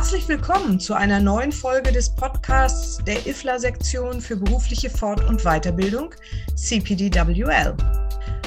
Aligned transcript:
Herzlich 0.00 0.28
willkommen 0.28 0.80
zu 0.80 0.94
einer 0.94 1.20
neuen 1.20 1.52
Folge 1.52 1.92
des 1.92 2.14
Podcasts 2.14 3.04
der 3.04 3.26
IFLA-Sektion 3.26 4.22
für 4.22 4.34
berufliche 4.34 4.88
Fort- 4.88 5.28
und 5.28 5.42
Weiterbildung, 5.42 6.14
CPDWL. 6.56 7.76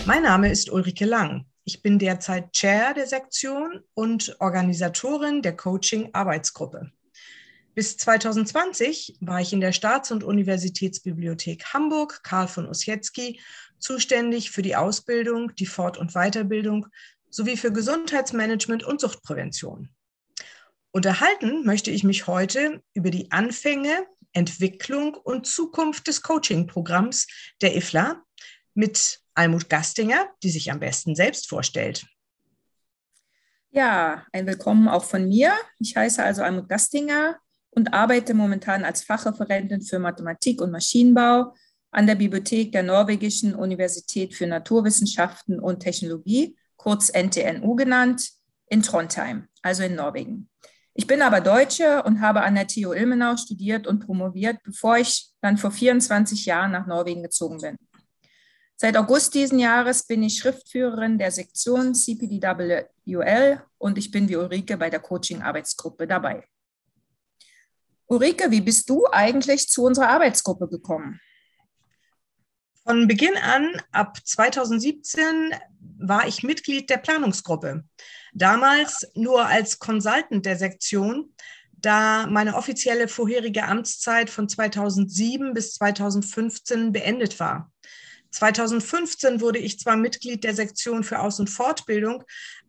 Mein 0.08 0.24
Name 0.24 0.50
ist 0.50 0.71
Ulrike 0.71 1.05
Lang. 1.05 1.46
Ich 1.63 1.84
bin 1.84 2.00
derzeit 2.00 2.52
Chair 2.53 2.96
der 2.96 3.06
Sektion 3.06 3.81
und 3.94 4.35
Organisatorin 4.39 5.44
der 5.44 5.56
Coaching-Arbeitsgruppe. 5.56 6.92
Bis 7.76 7.97
2020 7.97 9.17
war 9.22 9.40
ich 9.40 9.54
in 9.54 9.62
der 9.62 9.74
Staats- 9.74 10.12
und 10.12 10.24
Universitätsbibliothek 10.24 11.65
Hamburg, 11.72 12.24
Karl 12.24 12.47
von 12.47 12.65
Ossietzky, 12.65 13.40
zuständig 13.78 14.49
für 14.49 14.63
die 14.63 14.76
Ausbildung, 14.76 15.54
die 15.54 15.67
Fort- 15.67 15.99
und 15.99 16.13
Weiterbildung 16.13 16.88
sowie 17.30 17.58
für 17.58 17.72
Gesundheitsmanagement 17.72 18.84
und 18.84 18.99
Suchtprävention. 18.99 19.90
Unterhalten 20.95 21.65
möchte 21.65 21.89
ich 21.89 22.03
mich 22.03 22.27
heute 22.27 22.83
über 22.93 23.09
die 23.09 23.31
Anfänge, 23.31 24.05
Entwicklung 24.31 25.15
und 25.15 25.47
Zukunft 25.47 26.05
des 26.05 26.21
Coaching-Programms 26.21 27.25
der 27.63 27.75
IFLA 27.75 28.21
mit 28.75 29.20
Almut 29.34 29.70
Gastinger, 29.70 30.29
die 30.43 30.51
sich 30.51 30.71
am 30.71 30.79
besten 30.79 31.15
selbst 31.15 31.49
vorstellt. 31.49 32.05
Ja, 33.71 34.23
ein 34.31 34.45
Willkommen 34.45 34.87
auch 34.87 35.03
von 35.03 35.27
mir. 35.27 35.53
Ich 35.79 35.95
heiße 35.95 36.23
also 36.23 36.43
Almut 36.43 36.70
Gastinger 36.70 37.39
und 37.71 37.91
arbeite 37.91 38.35
momentan 38.35 38.85
als 38.85 39.01
Fachreferentin 39.03 39.81
für 39.81 39.98
Mathematik 39.98 40.62
und 40.62 40.70
Maschinenbau 40.70 41.55
an 41.89 42.05
der 42.05 42.13
Bibliothek 42.13 42.71
der 42.71 42.84
Norwegischen 42.84 43.55
Universität 43.55 44.35
für 44.35 44.45
Naturwissenschaften 44.45 45.59
und 45.59 45.79
Technologie, 45.79 46.55
kurz 46.75 47.09
NTNU 47.09 47.75
genannt, 47.75 48.29
in 48.67 48.84
Trondheim, 48.84 49.48
also 49.63 49.81
in 49.81 49.95
Norwegen. 49.95 50.49
Ich 50.96 51.08
bin 51.08 51.24
aber 51.24 51.41
Deutsche 51.41 52.04
und 52.04 52.22
habe 52.22 52.44
an 52.44 52.54
der 52.54 52.68
TU 52.68 52.94
Ilmenau 52.94 53.36
studiert 53.36 53.88
und 53.88 54.05
promoviert, 54.05 54.62
bevor 54.63 54.98
ich 54.98 55.32
dann 55.41 55.58
vor 55.58 55.72
24 55.72 56.46
Jahren 56.46 56.72
nach 56.72 56.86
Norwegen 56.86 57.24
gezogen 57.24 57.60
bin. 57.60 57.77
Seit 58.76 58.96
August 58.98 59.34
diesen 59.34 59.60
Jahres 59.60 60.05
bin 60.05 60.21
ich 60.21 60.38
Schriftführerin 60.38 61.18
der 61.18 61.32
Sektion 61.32 61.96
CPDWL 61.96 63.64
und 63.77 63.98
ich 63.98 64.12
bin 64.12 64.30
wie 64.30 64.36
Ulrike 64.36 64.78
bei 64.78 64.90
der 64.90 65.00
Coaching-Arbeitsgruppe 65.00 66.06
dabei. 66.06 66.46
Ulrike, 68.06 68.52
wie 68.52 68.62
bist 68.62 68.90
du 68.90 69.08
eigentlich 69.12 69.70
zu 69.70 69.84
unserer 69.86 70.10
Arbeitsgruppe 70.10 70.68
gekommen? 70.68 71.20
Von 72.86 73.08
Beginn 73.08 73.38
an, 73.38 73.82
ab 73.92 74.18
2017, 74.24 75.56
war 76.00 76.28
ich 76.28 76.44
Mitglied 76.44 76.90
der 76.90 76.98
Planungsgruppe. 76.98 77.86
Damals 78.34 79.08
nur 79.14 79.45
als 79.45 79.78
Consultant 79.78 80.45
der 80.45 80.58
Sektion, 80.58 81.34
da 81.72 82.26
meine 82.28 82.56
offizielle 82.56 83.08
vorherige 83.08 83.66
Amtszeit 83.66 84.30
von 84.30 84.50
2007 84.50 85.53
bis 85.53 85.73
2015 85.75 86.92
beendet 86.92 87.40
war. 87.40 87.72
2015 88.31 89.42
wurde 89.42 89.59
ich 89.59 89.80
zwar 89.80 89.95
Mitglied 89.95 90.44
der 90.44 90.56
Sektion 90.56 91.03
für 91.03 91.20
Aus- 91.20 91.40
und 91.40 91.50
Fortbildung, 91.50 92.23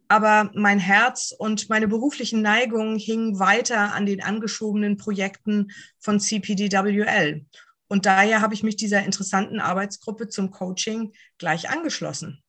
aber 0.08 0.50
mein 0.54 0.78
Herz 0.78 1.34
und 1.36 1.70
meine 1.70 1.88
beruflichen 1.88 2.42
Neigungen 2.42 2.98
hingen 2.98 3.38
weiter 3.38 3.94
an 3.94 4.04
den 4.04 4.22
angeschobenen 4.22 4.98
Projekten 4.98 5.72
von 5.98 6.20
CPDWL. 6.20 7.46
Und 7.88 8.04
daher 8.04 8.42
habe 8.42 8.52
ich 8.52 8.62
mich 8.62 8.76
dieser 8.76 9.04
interessanten 9.04 9.60
Arbeitsgruppe 9.60 10.28
zum 10.28 10.50
Coaching 10.50 11.12
gleich 11.38 11.70
angeschlossen. 11.70 12.42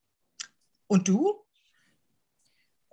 Und 0.87 1.07
du? 1.07 1.44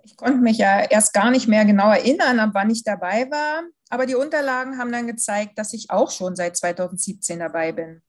Ich 0.03 0.17
konnte 0.17 0.39
mich 0.39 0.57
ja 0.57 0.81
erst 0.81 1.13
gar 1.13 1.31
nicht 1.31 1.47
mehr 1.47 1.65
genau 1.65 1.89
erinnern, 1.89 2.39
ab 2.39 2.51
wann 2.53 2.69
ich 2.69 2.83
dabei 2.83 3.29
war. 3.31 3.63
Aber 3.89 4.05
die 4.05 4.15
Unterlagen 4.15 4.77
haben 4.77 4.91
dann 4.91 5.07
gezeigt, 5.07 5.57
dass 5.57 5.73
ich 5.73 5.89
auch 5.89 6.11
schon 6.11 6.35
seit 6.35 6.57
2017 6.57 7.39
dabei 7.39 7.71
bin. 7.71 8.01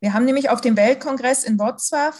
Wir 0.00 0.14
haben 0.14 0.24
nämlich 0.24 0.50
auf 0.50 0.60
dem 0.60 0.76
Weltkongress 0.76 1.44
in 1.44 1.58
Wrocław 1.58 2.14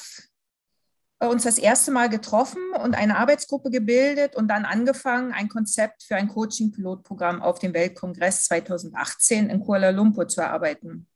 äh, 1.20 1.26
uns 1.26 1.44
das 1.44 1.58
erste 1.58 1.90
Mal 1.90 2.08
getroffen 2.08 2.60
und 2.82 2.94
eine 2.94 3.16
Arbeitsgruppe 3.16 3.70
gebildet 3.70 4.36
und 4.36 4.48
dann 4.48 4.64
angefangen, 4.64 5.32
ein 5.32 5.48
Konzept 5.48 6.02
für 6.02 6.16
ein 6.16 6.28
Coaching-Pilotprogramm 6.28 7.42
auf 7.42 7.58
dem 7.58 7.74
Weltkongress 7.74 8.44
2018 8.44 9.50
in 9.50 9.60
Kuala 9.60 9.90
Lumpur 9.90 10.28
zu 10.28 10.42
erarbeiten. 10.42 11.08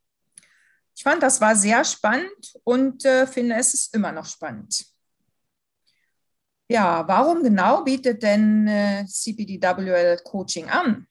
Ich 0.97 1.03
fand, 1.03 1.23
das 1.23 1.41
war 1.41 1.57
sehr 1.57 1.85
spannend 1.85 2.59
und 2.65 3.05
äh, 3.05 3.27
finde, 3.27 3.57
es 3.57 3.75
ist 3.75 3.95
immer 3.95 4.13
noch 4.13 4.27
spannend. 4.27 4.87
Ja, 6.69 7.07
warum 7.07 7.43
genau 7.43 7.85
bietet 7.85 8.23
denn 8.23 8.67
äh, 8.67 9.05
CPDWL 9.07 10.19
Coaching 10.25 10.71
an? 10.71 11.07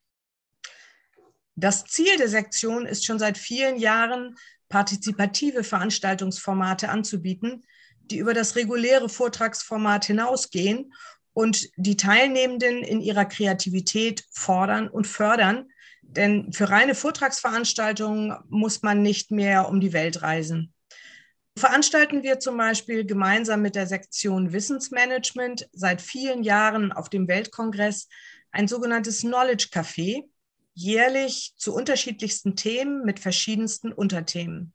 Das 1.55 1.85
Ziel 1.85 2.17
der 2.17 2.29
Sektion 2.29 2.87
ist 2.87 3.05
schon 3.05 3.19
seit 3.19 3.37
vielen 3.37 3.77
Jahren, 3.77 4.35
partizipative 4.69 5.63
Veranstaltungsformate 5.63 6.89
anzubieten, 6.89 7.63
die 8.09 8.17
über 8.17 8.33
das 8.33 8.55
reguläre 8.55 9.07
Vortragsformat 9.07 10.05
hinausgehen 10.05 10.91
und 11.33 11.69
die 11.77 11.97
Teilnehmenden 11.97 12.79
in 12.79 13.01
ihrer 13.01 13.25
Kreativität 13.25 14.25
fordern 14.31 14.89
und 14.89 15.05
fördern. 15.05 15.69
Denn 16.01 16.51
für 16.51 16.69
reine 16.69 16.95
Vortragsveranstaltungen 16.95 18.35
muss 18.49 18.81
man 18.81 19.03
nicht 19.03 19.29
mehr 19.29 19.69
um 19.69 19.79
die 19.79 19.93
Welt 19.93 20.23
reisen. 20.23 20.72
Veranstalten 21.57 22.23
wir 22.23 22.39
zum 22.39 22.57
Beispiel 22.57 23.05
gemeinsam 23.05 23.61
mit 23.61 23.75
der 23.75 23.87
Sektion 23.87 24.53
Wissensmanagement 24.53 25.69
seit 25.71 26.01
vielen 26.01 26.43
Jahren 26.43 26.91
auf 26.91 27.09
dem 27.09 27.27
Weltkongress 27.27 28.09
ein 28.51 28.67
sogenanntes 28.67 29.21
Knowledge 29.21 29.67
Café, 29.71 30.23
jährlich 30.73 31.53
zu 31.57 31.73
unterschiedlichsten 31.73 32.55
Themen 32.55 33.05
mit 33.05 33.19
verschiedensten 33.19 33.93
Unterthemen. 33.93 34.73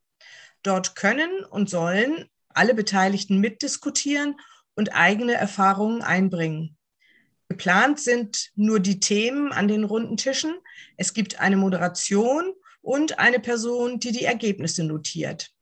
Dort 0.62 0.96
können 0.96 1.44
und 1.50 1.68
sollen 1.68 2.26
alle 2.48 2.74
Beteiligten 2.74 3.38
mitdiskutieren 3.38 4.36
und 4.74 4.94
eigene 4.94 5.34
Erfahrungen 5.34 6.02
einbringen. 6.02 6.76
Geplant 7.48 7.98
sind 7.98 8.50
nur 8.54 8.78
die 8.78 9.00
Themen 9.00 9.52
an 9.52 9.68
den 9.68 9.84
runden 9.84 10.16
Tischen. 10.16 10.54
Es 10.96 11.14
gibt 11.14 11.40
eine 11.40 11.56
Moderation 11.56 12.52
und 12.82 13.18
eine 13.18 13.40
Person, 13.40 13.98
die 13.98 14.12
die 14.12 14.24
Ergebnisse 14.24 14.84
notiert. 14.84 15.52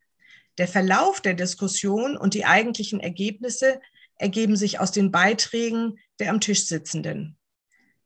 Der 0.59 0.69
Verlauf 0.69 1.21
der 1.21 1.35
Diskussion 1.35 2.17
und 2.17 2.35
die 2.35 2.45
eigentlichen 2.45 3.01
Ergebnisse 3.01 3.81
ergeben 4.17 4.57
sich 4.57 4.81
aus 4.81 4.93
den 4.93 5.11
Beiträgen 5.11 5.99
der 6.19 6.31
am 6.31 6.41
Tisch 6.41 6.67
Sitzenden. 6.67 7.37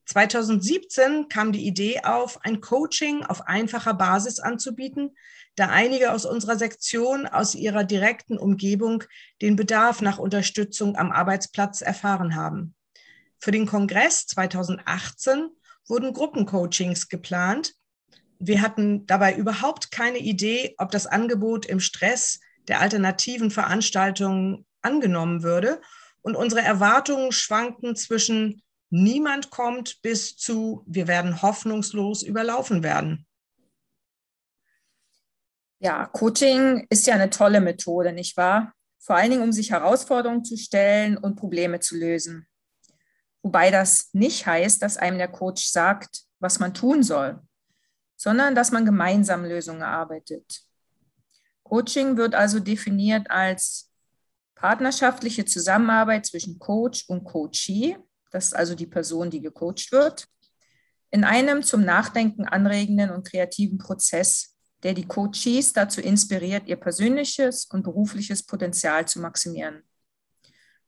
2017 0.06 1.28
kam 1.28 1.52
die 1.52 1.64
Idee 1.64 2.00
auf, 2.02 2.44
ein 2.44 2.60
Coaching 2.60 3.22
auf 3.24 3.46
einfacher 3.46 3.94
Basis 3.94 4.40
anzubieten, 4.40 5.16
da 5.54 5.68
einige 5.68 6.12
aus 6.12 6.24
unserer 6.24 6.56
Sektion 6.56 7.26
aus 7.26 7.54
ihrer 7.54 7.84
direkten 7.84 8.36
Umgebung 8.36 9.04
den 9.40 9.54
Bedarf 9.54 10.00
nach 10.00 10.18
Unterstützung 10.18 10.96
am 10.96 11.12
Arbeitsplatz 11.12 11.80
erfahren 11.80 12.34
haben. 12.34 12.74
Für 13.38 13.52
den 13.52 13.66
Kongress 13.66 14.26
2018 14.26 15.48
wurden 15.86 16.12
Gruppencoachings 16.12 17.08
geplant, 17.08 17.74
wir 18.40 18.62
hatten 18.62 19.06
dabei 19.06 19.36
überhaupt 19.36 19.90
keine 19.90 20.18
Idee, 20.18 20.74
ob 20.78 20.90
das 20.90 21.06
Angebot 21.06 21.66
im 21.66 21.78
Stress 21.78 22.40
der 22.68 22.80
alternativen 22.80 23.50
Veranstaltungen 23.50 24.66
angenommen 24.80 25.42
würde. 25.42 25.80
Und 26.22 26.36
unsere 26.36 26.62
Erwartungen 26.62 27.32
schwankten 27.32 27.96
zwischen 27.96 28.62
niemand 28.88 29.50
kommt 29.50 30.00
bis 30.02 30.36
zu 30.36 30.82
wir 30.86 31.06
werden 31.06 31.42
hoffnungslos 31.42 32.22
überlaufen 32.22 32.82
werden. 32.82 33.26
Ja, 35.78 36.06
Coaching 36.06 36.86
ist 36.90 37.06
ja 37.06 37.14
eine 37.14 37.30
tolle 37.30 37.60
Methode, 37.60 38.12
nicht 38.12 38.36
wahr? 38.36 38.72
Vor 38.98 39.16
allen 39.16 39.30
Dingen, 39.30 39.42
um 39.42 39.52
sich 39.52 39.70
Herausforderungen 39.70 40.44
zu 40.44 40.56
stellen 40.56 41.16
und 41.16 41.36
Probleme 41.36 41.80
zu 41.80 41.96
lösen. 41.96 42.46
Wobei 43.42 43.70
das 43.70 44.10
nicht 44.12 44.46
heißt, 44.46 44.82
dass 44.82 44.98
einem 44.98 45.18
der 45.18 45.28
Coach 45.28 45.64
sagt, 45.66 46.24
was 46.38 46.58
man 46.58 46.74
tun 46.74 47.02
soll 47.02 47.40
sondern 48.20 48.54
dass 48.54 48.70
man 48.70 48.84
gemeinsam 48.84 49.46
Lösungen 49.46 49.80
erarbeitet. 49.80 50.60
Coaching 51.62 52.18
wird 52.18 52.34
also 52.34 52.60
definiert 52.60 53.30
als 53.30 53.90
partnerschaftliche 54.54 55.46
Zusammenarbeit 55.46 56.26
zwischen 56.26 56.58
Coach 56.58 57.08
und 57.08 57.24
Coachee, 57.24 57.96
das 58.30 58.48
ist 58.48 58.52
also 58.52 58.74
die 58.74 58.86
Person, 58.86 59.30
die 59.30 59.40
gecoacht 59.40 59.90
wird, 59.90 60.28
in 61.10 61.24
einem 61.24 61.62
zum 61.62 61.82
Nachdenken 61.82 62.44
anregenden 62.44 63.10
und 63.10 63.26
kreativen 63.26 63.78
Prozess, 63.78 64.54
der 64.82 64.92
die 64.92 65.08
Coachees 65.08 65.72
dazu 65.72 66.02
inspiriert, 66.02 66.68
ihr 66.68 66.76
persönliches 66.76 67.64
und 67.72 67.84
berufliches 67.84 68.42
Potenzial 68.42 69.08
zu 69.08 69.18
maximieren. 69.18 69.82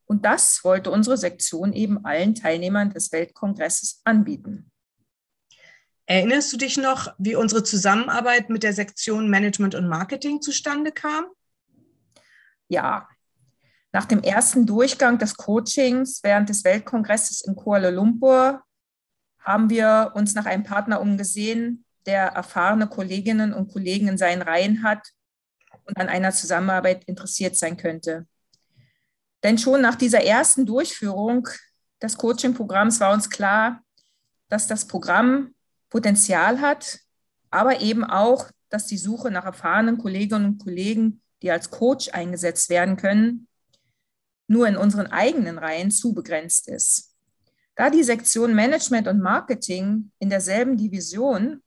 Und 0.05 0.27
das 0.27 0.63
wollte 0.65 0.91
unsere 0.91 1.17
Sektion 1.17 1.73
eben 1.73 2.05
allen 2.05 2.35
Teilnehmern 2.35 2.91
des 2.91 3.11
Weltkongresses 3.11 4.03
anbieten. 4.05 4.72
Erinnerst 6.07 6.53
du 6.53 6.57
dich 6.57 6.77
noch, 6.77 7.15
wie 7.19 7.37
unsere 7.37 7.63
Zusammenarbeit 7.63 8.51
mit 8.51 8.63
der 8.63 8.73
Sektion 8.73 9.31
Management 9.31 9.75
und 9.75 9.89
Marketing 9.89 10.43
zustande 10.43 10.93
kam? 10.93 11.27
Ja, 12.69 13.09
nach 13.93 14.07
dem 14.07 14.23
ersten 14.23 14.67
Durchgang 14.67 15.19
des 15.19 15.37
Coachings 15.37 16.21
während 16.23 16.49
des 16.49 16.65
Weltkongresses 16.65 17.43
in 17.43 17.55
Kuala 17.55 17.91
Lumpur 17.91 18.63
haben 19.39 19.71
wir 19.71 20.13
uns 20.15 20.35
nach 20.35 20.47
einem 20.47 20.63
Partner 20.63 21.01
umgesehen, 21.01 21.85
der 22.07 22.29
erfahrene 22.29 22.89
Kolleginnen 22.89 23.53
und 23.53 23.73
Kollegen 23.73 24.09
in 24.09 24.19
seinen 24.19 24.43
Reihen 24.43 24.83
hat 24.83 25.09
und 25.85 25.99
an 25.99 26.09
einer 26.09 26.33
Zusammenarbeit 26.33 27.05
interessiert 27.05 27.57
sein 27.57 27.77
könnte. 27.77 28.27
Denn 29.43 29.59
schon 29.59 29.83
nach 29.83 29.97
dieser 29.97 30.23
ersten 30.25 30.67
Durchführung 30.67 31.49
des 32.01 32.17
Coaching-Programms 32.17 33.01
war 33.01 33.13
uns 33.13 33.29
klar, 33.29 33.83
dass 34.49 34.67
das 34.67 34.87
Programm 34.87 35.55
Potenzial 35.93 36.63
hat, 36.63 37.01
aber 37.51 37.83
eben 37.83 38.03
auch, 38.03 38.51
dass 38.71 38.87
die 38.87 38.97
Suche 38.97 39.31
nach 39.31 39.45
erfahrenen 39.45 39.99
Kolleginnen 39.99 40.47
und 40.47 40.59
Kollegen, 40.59 41.21
die 41.43 41.51
als 41.51 41.71
Coach 41.71 42.09
eingesetzt 42.15 42.71
werden 42.71 42.97
können, 42.97 43.47
nur 44.47 44.67
in 44.67 44.79
unseren 44.79 45.09
eigenen 45.09 45.59
Reihen 45.59 45.91
zu 45.91 46.15
begrenzt 46.15 46.67
ist. 46.69 47.15
Da 47.77 47.91
die 47.91 48.03
Sektion 48.03 48.55
Management 48.55 49.07
und 49.07 49.21
Marketing 49.21 50.11
in 50.19 50.31
derselben 50.31 50.79
Division, 50.79 51.63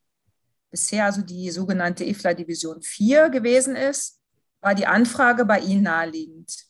bisher 0.72 1.06
also 1.06 1.22
die 1.22 1.52
sogenannte 1.52 2.04
IFLA 2.04 2.34
Division 2.34 2.82
4 2.82 3.30
gewesen 3.30 3.76
ist, 3.76 4.20
war 4.60 4.74
die 4.74 4.88
Anfrage 4.88 5.46
bei 5.46 5.60
Ihnen 5.60 5.84
naheliegend. 5.84 6.66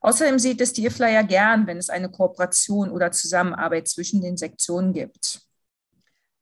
Außerdem 0.00 0.40
sieht 0.40 0.60
es 0.60 0.72
die 0.72 0.86
IFLA 0.86 1.08
ja 1.08 1.22
gern, 1.22 1.68
wenn 1.68 1.78
es 1.78 1.88
eine 1.88 2.10
Kooperation 2.10 2.90
oder 2.90 3.12
Zusammenarbeit 3.12 3.86
zwischen 3.86 4.20
den 4.22 4.36
Sektionen 4.36 4.92
gibt. 4.92 5.44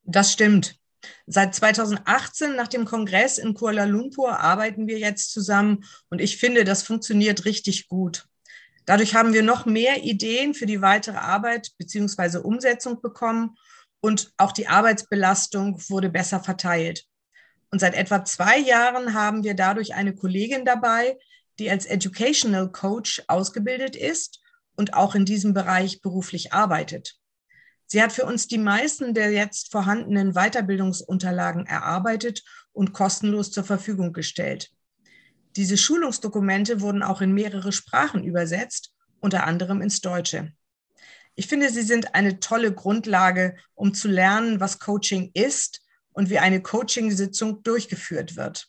Das 0.05 0.33
stimmt. 0.33 0.77
Seit 1.27 1.55
2018 1.55 2.55
nach 2.55 2.69
dem 2.69 2.85
Kongress 2.85 3.39
in 3.39 3.55
Kuala 3.55 3.85
Lumpur 3.85 4.39
arbeiten 4.39 4.87
wir 4.87 4.99
jetzt 4.99 5.33
zusammen 5.33 5.85
und 6.11 6.21
ich 6.21 6.37
finde, 6.37 6.65
das 6.65 6.83
funktioniert 6.83 7.45
richtig 7.45 7.89
gut. 7.89 8.27
Dadurch 8.85 9.15
haben 9.15 9.33
wir 9.33 9.43
noch 9.43 9.65
mehr 9.65 10.03
Ideen 10.03 10.55
für 10.55 10.67
die 10.67 10.83
weitere 10.83 11.17
Arbeit 11.17 11.71
bzw. 11.79 12.39
Umsetzung 12.39 13.01
bekommen 13.01 13.57
und 14.01 14.33
auch 14.37 14.53
die 14.53 14.69
Arbeitsbelastung 14.69 15.81
wurde 15.89 16.09
besser 16.09 16.41
verteilt. 16.41 17.07
Und 17.71 17.79
seit 17.79 17.95
etwa 17.95 18.25
zwei 18.25 18.59
Jahren 18.59 19.15
haben 19.15 19.45
wir 19.45 19.55
dadurch 19.55 19.95
eine 19.95 20.15
Kollegin 20.15 20.65
dabei, 20.65 21.17
die 21.59 21.71
als 21.71 21.87
Educational 21.87 22.71
Coach 22.71 23.23
ausgebildet 23.29 23.97
ist 23.97 24.41
und 24.77 24.95
auch 24.95 25.15
in 25.15 25.25
diesem 25.25 25.55
Bereich 25.55 26.03
beruflich 26.03 26.53
arbeitet. 26.53 27.22
Sie 27.93 28.03
hat 28.03 28.15
für 28.15 28.25
uns 28.25 28.47
die 28.47 28.57
meisten 28.57 29.13
der 29.13 29.33
jetzt 29.33 29.71
vorhandenen 29.71 30.33
Weiterbildungsunterlagen 30.33 31.67
erarbeitet 31.67 32.43
und 32.73 32.95
kostenlos 32.95 33.51
zur 33.51 33.65
Verfügung 33.65 34.15
gestellt. 34.15 34.71
Diese 35.57 35.77
Schulungsdokumente 35.77 36.81
wurden 36.81 37.03
auch 37.03 37.21
in 37.21 37.35
mehrere 37.35 37.71
Sprachen 37.71 38.25
übersetzt, 38.25 38.95
unter 39.21 39.45
anderem 39.45 39.83
ins 39.83 40.01
Deutsche. 40.01 40.55
Ich 41.35 41.49
finde, 41.49 41.69
sie 41.69 41.83
sind 41.83 42.15
eine 42.15 42.41
tolle 42.41 42.73
Grundlage, 42.73 43.57
um 43.75 43.93
zu 43.93 44.09
lernen, 44.09 44.59
was 44.59 44.79
Coaching 44.79 45.31
ist 45.35 45.83
und 46.13 46.31
wie 46.31 46.39
eine 46.39 46.63
Coaching-Sitzung 46.63 47.63
durchgeführt 47.63 48.37
wird. 48.37 48.69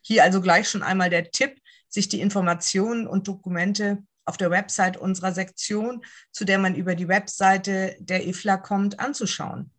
Hier 0.00 0.22
also 0.22 0.40
gleich 0.40 0.68
schon 0.68 0.84
einmal 0.84 1.10
der 1.10 1.32
Tipp, 1.32 1.60
sich 1.88 2.08
die 2.08 2.20
Informationen 2.20 3.08
und 3.08 3.26
Dokumente 3.26 4.04
auf 4.30 4.36
der 4.36 4.52
Website 4.52 4.96
unserer 4.96 5.32
Sektion, 5.32 6.04
zu 6.30 6.44
der 6.44 6.58
man 6.58 6.76
über 6.76 6.94
die 6.94 7.08
Webseite 7.08 7.96
der 7.98 8.24
IFLA 8.28 8.58
kommt, 8.58 9.00
anzuschauen. 9.00 9.72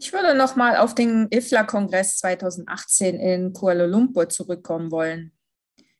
Ich 0.00 0.12
würde 0.12 0.34
noch 0.34 0.56
mal 0.56 0.76
auf 0.78 0.96
den 0.96 1.28
IFLA-Kongress 1.30 2.18
2018 2.18 3.20
in 3.20 3.52
Kuala 3.52 3.84
Lumpur 3.84 4.28
zurückkommen 4.28 4.90
wollen. 4.90 5.30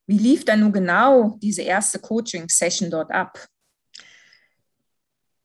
Wie 0.07 0.19
lief 0.19 0.45
dann 0.45 0.59
nun 0.59 0.73
genau 0.73 1.39
diese 1.41 1.63
erste 1.63 2.01
Coaching-Session 2.01 2.91
dort 2.91 3.13
ab? 3.13 3.47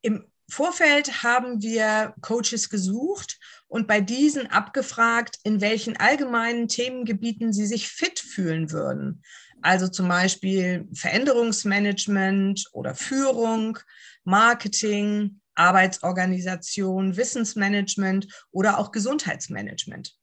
Im 0.01 0.25
Vorfeld 0.49 1.21
haben 1.21 1.61
wir 1.61 2.15
Coaches 2.21 2.71
gesucht 2.71 3.37
und 3.67 3.85
bei 3.85 4.01
diesen 4.01 4.47
abgefragt, 4.47 5.37
in 5.43 5.61
welchen 5.61 5.95
allgemeinen 5.97 6.67
Themengebieten 6.67 7.53
sie 7.53 7.67
sich 7.67 7.87
fit 7.87 8.19
fühlen 8.19 8.71
würden. 8.71 9.21
Also 9.65 9.87
zum 9.87 10.07
Beispiel 10.07 10.87
Veränderungsmanagement 10.93 12.69
oder 12.71 12.93
Führung, 12.93 13.79
Marketing, 14.23 15.41
Arbeitsorganisation, 15.55 17.17
Wissensmanagement 17.17 18.27
oder 18.51 18.77
auch 18.77 18.91
Gesundheitsmanagement. 18.91 20.15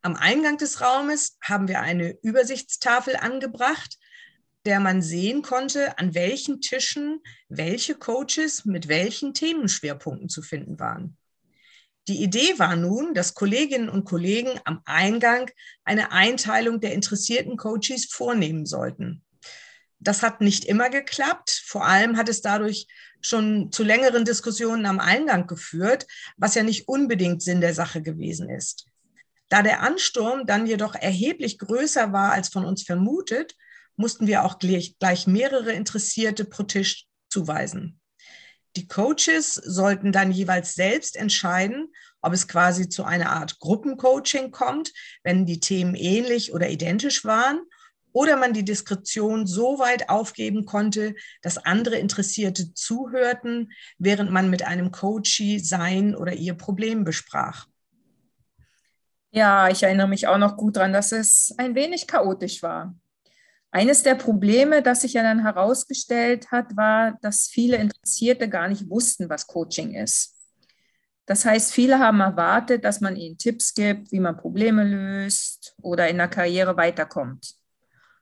Am 0.00 0.16
Eingang 0.16 0.56
des 0.56 0.80
Raumes 0.80 1.36
haben 1.42 1.68
wir 1.68 1.82
eine 1.82 2.16
Übersichtstafel 2.22 3.16
angebracht, 3.16 3.98
der 4.64 4.80
man 4.80 5.02
sehen 5.02 5.42
konnte, 5.42 5.98
an 5.98 6.14
welchen 6.14 6.62
Tischen 6.62 7.20
welche 7.50 7.96
Coaches 7.96 8.64
mit 8.64 8.88
welchen 8.88 9.34
Themenschwerpunkten 9.34 10.30
zu 10.30 10.40
finden 10.40 10.80
waren. 10.80 11.18
Die 12.10 12.24
Idee 12.24 12.58
war 12.58 12.74
nun, 12.74 13.14
dass 13.14 13.34
Kolleginnen 13.34 13.88
und 13.88 14.04
Kollegen 14.04 14.58
am 14.64 14.82
Eingang 14.84 15.48
eine 15.84 16.10
Einteilung 16.10 16.80
der 16.80 16.92
interessierten 16.92 17.56
Coaches 17.56 18.06
vornehmen 18.06 18.66
sollten. 18.66 19.22
Das 20.00 20.20
hat 20.24 20.40
nicht 20.40 20.64
immer 20.64 20.90
geklappt. 20.90 21.62
Vor 21.64 21.86
allem 21.86 22.16
hat 22.16 22.28
es 22.28 22.42
dadurch 22.42 22.88
schon 23.20 23.70
zu 23.70 23.84
längeren 23.84 24.24
Diskussionen 24.24 24.86
am 24.86 24.98
Eingang 24.98 25.46
geführt, 25.46 26.08
was 26.36 26.56
ja 26.56 26.64
nicht 26.64 26.88
unbedingt 26.88 27.42
Sinn 27.42 27.60
der 27.60 27.74
Sache 27.74 28.02
gewesen 28.02 28.50
ist. 28.50 28.86
Da 29.48 29.62
der 29.62 29.80
Ansturm 29.80 30.46
dann 30.46 30.66
jedoch 30.66 30.96
erheblich 30.96 31.58
größer 31.58 32.12
war 32.12 32.32
als 32.32 32.48
von 32.48 32.64
uns 32.64 32.82
vermutet, 32.82 33.54
mussten 33.94 34.26
wir 34.26 34.42
auch 34.42 34.58
gleich, 34.58 34.98
gleich 34.98 35.28
mehrere 35.28 35.74
Interessierte 35.74 36.44
pro 36.44 36.64
Tisch 36.64 37.06
zuweisen. 37.28 37.99
Die 38.76 38.86
Coaches 38.86 39.54
sollten 39.54 40.12
dann 40.12 40.30
jeweils 40.30 40.74
selbst 40.74 41.16
entscheiden, 41.16 41.92
ob 42.22 42.32
es 42.32 42.46
quasi 42.46 42.88
zu 42.88 43.04
einer 43.04 43.30
Art 43.30 43.58
Gruppencoaching 43.58 44.50
kommt, 44.50 44.92
wenn 45.24 45.46
die 45.46 45.60
Themen 45.60 45.94
ähnlich 45.94 46.52
oder 46.52 46.68
identisch 46.68 47.24
waren 47.24 47.60
oder 48.12 48.36
man 48.36 48.52
die 48.52 48.64
Diskretion 48.64 49.46
so 49.46 49.78
weit 49.78 50.08
aufgeben 50.08 50.66
konnte, 50.66 51.14
dass 51.42 51.58
andere 51.58 51.96
Interessierte 51.96 52.74
zuhörten, 52.74 53.72
während 53.98 54.30
man 54.30 54.50
mit 54.50 54.62
einem 54.62 54.90
Coachee 54.90 55.58
sein 55.58 56.14
oder 56.14 56.32
ihr 56.32 56.54
Problem 56.54 57.04
besprach. 57.04 57.66
Ja, 59.32 59.68
ich 59.68 59.82
erinnere 59.84 60.08
mich 60.08 60.26
auch 60.26 60.38
noch 60.38 60.56
gut 60.56 60.76
daran, 60.76 60.92
dass 60.92 61.12
es 61.12 61.54
ein 61.56 61.76
wenig 61.76 62.08
chaotisch 62.08 62.62
war. 62.62 62.94
Eines 63.72 64.02
der 64.02 64.16
Probleme, 64.16 64.82
das 64.82 65.02
sich 65.02 65.12
ja 65.12 65.22
dann 65.22 65.42
herausgestellt 65.42 66.50
hat, 66.50 66.76
war, 66.76 67.18
dass 67.22 67.46
viele 67.46 67.76
Interessierte 67.76 68.48
gar 68.48 68.68
nicht 68.68 68.90
wussten, 68.90 69.28
was 69.28 69.46
Coaching 69.46 69.94
ist. 69.94 70.36
Das 71.26 71.44
heißt, 71.44 71.72
viele 71.72 72.00
haben 72.00 72.20
erwartet, 72.20 72.84
dass 72.84 73.00
man 73.00 73.14
ihnen 73.14 73.38
Tipps 73.38 73.74
gibt, 73.74 74.10
wie 74.10 74.18
man 74.18 74.36
Probleme 74.36 74.82
löst 74.82 75.76
oder 75.80 76.08
in 76.08 76.16
der 76.16 76.26
Karriere 76.26 76.76
weiterkommt 76.76 77.60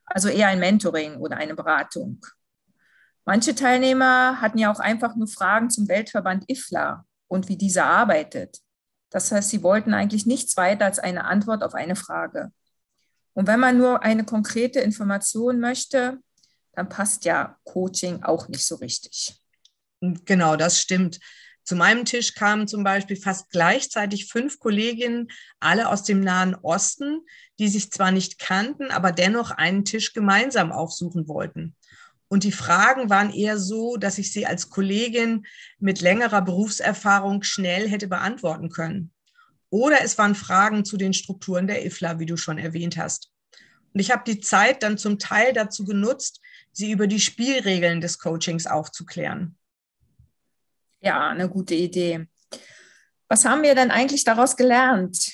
also 0.09 0.27
eher 0.27 0.47
ein 0.47 0.59
Mentoring 0.59 1.17
oder 1.17 1.37
eine 1.37 1.55
Beratung. 1.55 2.25
Manche 3.25 3.53
Teilnehmer 3.53 4.41
hatten 4.41 4.57
ja 4.57 4.71
auch 4.71 4.79
einfach 4.79 5.15
nur 5.15 5.27
Fragen 5.27 5.69
zum 5.69 5.87
Weltverband 5.87 6.49
IFLA 6.49 7.05
und 7.27 7.47
wie 7.47 7.57
dieser 7.57 7.85
arbeitet. 7.85 8.57
Das 9.11 9.31
heißt, 9.31 9.49
sie 9.49 9.63
wollten 9.63 9.93
eigentlich 9.93 10.25
nichts 10.25 10.57
weiter 10.57 10.85
als 10.85 10.99
eine 10.99 11.25
Antwort 11.25 11.63
auf 11.63 11.75
eine 11.75 11.95
Frage. 11.95 12.51
Und 13.33 13.47
wenn 13.47 13.59
man 13.59 13.77
nur 13.77 14.03
eine 14.03 14.25
konkrete 14.25 14.79
Information 14.79 15.59
möchte, 15.59 16.19
dann 16.73 16.89
passt 16.89 17.25
ja 17.25 17.57
Coaching 17.63 18.23
auch 18.23 18.47
nicht 18.47 18.65
so 18.65 18.75
richtig. 18.75 19.39
Genau, 20.01 20.55
das 20.55 20.79
stimmt. 20.79 21.19
Zu 21.63 21.75
meinem 21.75 22.03
Tisch 22.03 22.33
kamen 22.33 22.67
zum 22.67 22.83
Beispiel 22.83 23.15
fast 23.15 23.51
gleichzeitig 23.51 24.31
fünf 24.31 24.59
Kolleginnen, 24.59 25.27
alle 25.59 25.89
aus 25.89 26.03
dem 26.03 26.21
Nahen 26.21 26.55
Osten, 26.55 27.19
die 27.59 27.67
sich 27.67 27.91
zwar 27.91 28.11
nicht 28.11 28.39
kannten, 28.39 28.89
aber 28.89 29.11
dennoch 29.11 29.51
einen 29.51 29.85
Tisch 29.85 30.13
gemeinsam 30.13 30.71
aufsuchen 30.71 31.27
wollten. 31.27 31.75
Und 32.27 32.43
die 32.43 32.51
Fragen 32.51 33.09
waren 33.09 33.31
eher 33.31 33.57
so, 33.57 33.97
dass 33.97 34.17
ich 34.17 34.31
sie 34.31 34.45
als 34.45 34.69
Kollegin 34.69 35.45
mit 35.79 36.01
längerer 36.01 36.41
Berufserfahrung 36.41 37.43
schnell 37.43 37.89
hätte 37.89 38.07
beantworten 38.07 38.69
können. 38.69 39.11
Oder 39.69 40.03
es 40.03 40.17
waren 40.17 40.35
Fragen 40.35 40.85
zu 40.85 40.97
den 40.97 41.13
Strukturen 41.13 41.67
der 41.67 41.85
IFLA, 41.85 42.19
wie 42.19 42.25
du 42.25 42.37
schon 42.37 42.57
erwähnt 42.57 42.97
hast. 42.97 43.31
Und 43.93 43.99
ich 43.99 44.11
habe 44.11 44.23
die 44.25 44.39
Zeit 44.39 44.83
dann 44.83 44.97
zum 44.97 45.19
Teil 45.19 45.53
dazu 45.53 45.85
genutzt, 45.85 46.41
sie 46.71 46.91
über 46.91 47.07
die 47.07 47.19
Spielregeln 47.19 48.01
des 48.01 48.19
Coachings 48.19 48.67
aufzuklären. 48.67 49.57
Ja, 51.01 51.29
eine 51.29 51.49
gute 51.49 51.75
Idee. 51.75 52.27
Was 53.27 53.45
haben 53.45 53.63
wir 53.63 53.75
denn 53.75 53.91
eigentlich 53.91 54.23
daraus 54.23 54.57
gelernt? 54.57 55.31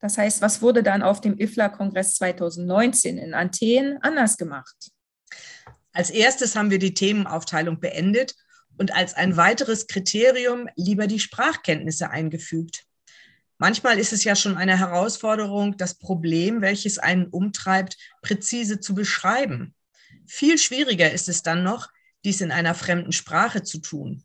Das 0.00 0.16
heißt, 0.16 0.40
was 0.42 0.62
wurde 0.62 0.82
dann 0.82 1.02
auf 1.02 1.20
dem 1.20 1.38
IFLA-Kongress 1.38 2.16
2019 2.16 3.18
in 3.18 3.34
Athen 3.34 3.98
anders 4.00 4.36
gemacht? 4.36 4.90
Als 5.92 6.10
erstes 6.10 6.54
haben 6.56 6.70
wir 6.70 6.78
die 6.78 6.94
Themenaufteilung 6.94 7.80
beendet 7.80 8.34
und 8.76 8.94
als 8.94 9.14
ein 9.14 9.36
weiteres 9.36 9.88
Kriterium 9.88 10.68
lieber 10.76 11.06
die 11.06 11.18
Sprachkenntnisse 11.18 12.10
eingefügt. 12.10 12.84
Manchmal 13.58 13.98
ist 13.98 14.12
es 14.12 14.22
ja 14.22 14.36
schon 14.36 14.56
eine 14.56 14.78
Herausforderung, 14.78 15.76
das 15.76 15.94
Problem, 15.94 16.60
welches 16.60 16.98
einen 16.98 17.26
umtreibt, 17.26 17.96
präzise 18.22 18.78
zu 18.78 18.94
beschreiben. 18.94 19.74
Viel 20.26 20.58
schwieriger 20.58 21.10
ist 21.10 21.28
es 21.28 21.42
dann 21.42 21.64
noch, 21.64 21.88
dies 22.24 22.40
in 22.40 22.52
einer 22.52 22.74
fremden 22.74 23.12
Sprache 23.12 23.62
zu 23.64 23.78
tun. 23.78 24.24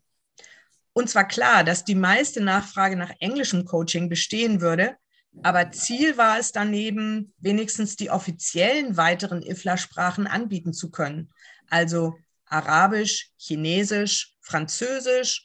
Uns 0.93 1.15
war 1.15 1.27
klar, 1.27 1.63
dass 1.63 1.83
die 1.83 1.95
meiste 1.95 2.41
Nachfrage 2.41 2.95
nach 2.95 3.11
englischem 3.19 3.65
Coaching 3.65 4.07
bestehen 4.07 4.61
würde, 4.61 4.95
aber 5.41 5.71
Ziel 5.71 6.17
war 6.17 6.37
es 6.37 6.51
daneben, 6.51 7.33
wenigstens 7.39 7.95
die 7.95 8.11
offiziellen 8.11 8.97
weiteren 8.97 9.41
IFLA-Sprachen 9.41 10.27
anbieten 10.27 10.73
zu 10.73 10.91
können. 10.91 11.31
Also 11.69 12.19
Arabisch, 12.45 13.31
Chinesisch, 13.37 14.35
Französisch, 14.41 15.43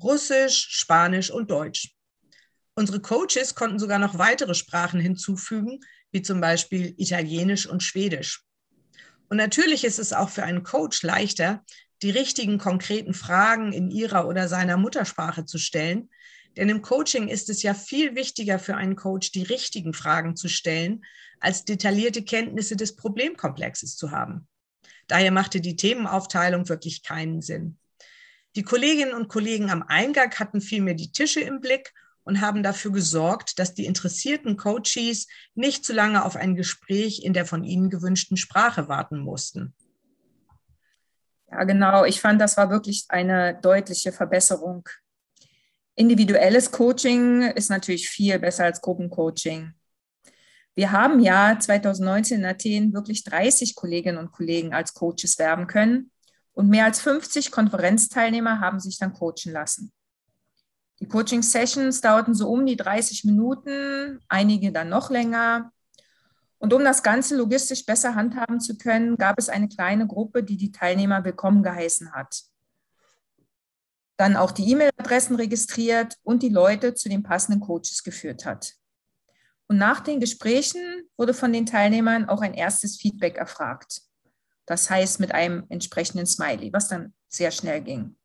Russisch, 0.00 0.68
Spanisch 0.70 1.30
und 1.30 1.50
Deutsch. 1.50 1.93
Unsere 2.76 3.00
Coaches 3.00 3.54
konnten 3.54 3.78
sogar 3.78 3.98
noch 3.98 4.18
weitere 4.18 4.54
Sprachen 4.54 4.98
hinzufügen, 4.98 5.80
wie 6.10 6.22
zum 6.22 6.40
Beispiel 6.40 6.94
Italienisch 6.96 7.66
und 7.66 7.82
Schwedisch. 7.82 8.42
Und 9.28 9.36
natürlich 9.36 9.84
ist 9.84 9.98
es 9.98 10.12
auch 10.12 10.28
für 10.28 10.42
einen 10.42 10.64
Coach 10.64 11.02
leichter, 11.02 11.64
die 12.02 12.10
richtigen 12.10 12.58
konkreten 12.58 13.14
Fragen 13.14 13.72
in 13.72 13.90
ihrer 13.90 14.26
oder 14.28 14.48
seiner 14.48 14.76
Muttersprache 14.76 15.44
zu 15.44 15.58
stellen. 15.58 16.10
Denn 16.56 16.68
im 16.68 16.82
Coaching 16.82 17.28
ist 17.28 17.48
es 17.48 17.62
ja 17.62 17.74
viel 17.74 18.14
wichtiger 18.14 18.58
für 18.58 18.76
einen 18.76 18.96
Coach, 18.96 19.32
die 19.32 19.42
richtigen 19.42 19.94
Fragen 19.94 20.36
zu 20.36 20.48
stellen, 20.48 21.04
als 21.40 21.64
detaillierte 21.64 22.22
Kenntnisse 22.22 22.76
des 22.76 22.96
Problemkomplexes 22.96 23.96
zu 23.96 24.10
haben. 24.10 24.46
Daher 25.06 25.30
machte 25.30 25.60
die 25.60 25.76
Themenaufteilung 25.76 26.68
wirklich 26.68 27.02
keinen 27.02 27.40
Sinn. 27.40 27.78
Die 28.56 28.62
Kolleginnen 28.62 29.14
und 29.14 29.28
Kollegen 29.28 29.70
am 29.70 29.82
Eingang 29.82 30.32
hatten 30.34 30.60
vielmehr 30.60 30.94
die 30.94 31.12
Tische 31.12 31.40
im 31.40 31.60
Blick 31.60 31.92
und 32.24 32.40
haben 32.40 32.62
dafür 32.62 32.90
gesorgt, 32.90 33.58
dass 33.58 33.74
die 33.74 33.86
interessierten 33.86 34.56
Coaches 34.56 35.26
nicht 35.54 35.84
zu 35.84 35.92
lange 35.92 36.24
auf 36.24 36.36
ein 36.36 36.56
Gespräch 36.56 37.22
in 37.22 37.32
der 37.32 37.46
von 37.46 37.64
ihnen 37.64 37.90
gewünschten 37.90 38.36
Sprache 38.36 38.88
warten 38.88 39.18
mussten. 39.18 39.74
Ja, 41.50 41.64
genau. 41.64 42.04
Ich 42.04 42.20
fand, 42.20 42.40
das 42.40 42.56
war 42.56 42.70
wirklich 42.70 43.04
eine 43.08 43.58
deutliche 43.60 44.10
Verbesserung. 44.10 44.88
Individuelles 45.94 46.72
Coaching 46.72 47.42
ist 47.42 47.70
natürlich 47.70 48.08
viel 48.08 48.38
besser 48.40 48.64
als 48.64 48.80
Gruppencoaching. 48.80 49.72
Wir 50.74 50.90
haben 50.90 51.20
ja 51.20 51.56
2019 51.56 52.40
in 52.40 52.46
Athen 52.46 52.92
wirklich 52.92 53.22
30 53.22 53.76
Kolleginnen 53.76 54.18
und 54.18 54.32
Kollegen 54.32 54.74
als 54.74 54.92
Coaches 54.92 55.38
werben 55.38 55.68
können 55.68 56.10
und 56.52 56.68
mehr 56.68 56.86
als 56.86 57.00
50 57.00 57.52
Konferenzteilnehmer 57.52 58.58
haben 58.58 58.80
sich 58.80 58.98
dann 58.98 59.12
coachen 59.12 59.52
lassen. 59.52 59.92
Die 61.00 61.08
Coaching-Sessions 61.08 62.00
dauerten 62.00 62.34
so 62.34 62.48
um 62.48 62.64
die 62.66 62.76
30 62.76 63.24
Minuten, 63.24 64.20
einige 64.28 64.72
dann 64.72 64.88
noch 64.88 65.10
länger. 65.10 65.72
Und 66.58 66.72
um 66.72 66.84
das 66.84 67.02
Ganze 67.02 67.36
logistisch 67.36 67.84
besser 67.84 68.14
handhaben 68.14 68.60
zu 68.60 68.78
können, 68.78 69.16
gab 69.16 69.38
es 69.38 69.48
eine 69.48 69.68
kleine 69.68 70.06
Gruppe, 70.06 70.42
die 70.42 70.56
die 70.56 70.72
Teilnehmer 70.72 71.24
willkommen 71.24 71.62
geheißen 71.62 72.12
hat. 72.12 72.44
Dann 74.16 74.36
auch 74.36 74.52
die 74.52 74.70
E-Mail-Adressen 74.70 75.36
registriert 75.36 76.16
und 76.22 76.42
die 76.42 76.48
Leute 76.48 76.94
zu 76.94 77.08
den 77.08 77.22
passenden 77.22 77.60
Coaches 77.60 78.04
geführt 78.04 78.46
hat. 78.46 78.74
Und 79.66 79.78
nach 79.78 80.00
den 80.00 80.20
Gesprächen 80.20 81.02
wurde 81.16 81.34
von 81.34 81.52
den 81.52 81.66
Teilnehmern 81.66 82.28
auch 82.28 82.40
ein 82.40 82.54
erstes 82.54 82.96
Feedback 82.96 83.36
erfragt. 83.36 84.02
Das 84.66 84.88
heißt 84.88 85.20
mit 85.20 85.32
einem 85.32 85.64
entsprechenden 85.68 86.26
Smiley, 86.26 86.72
was 86.72 86.88
dann 86.88 87.12
sehr 87.28 87.50
schnell 87.50 87.82
ging. 87.82 88.16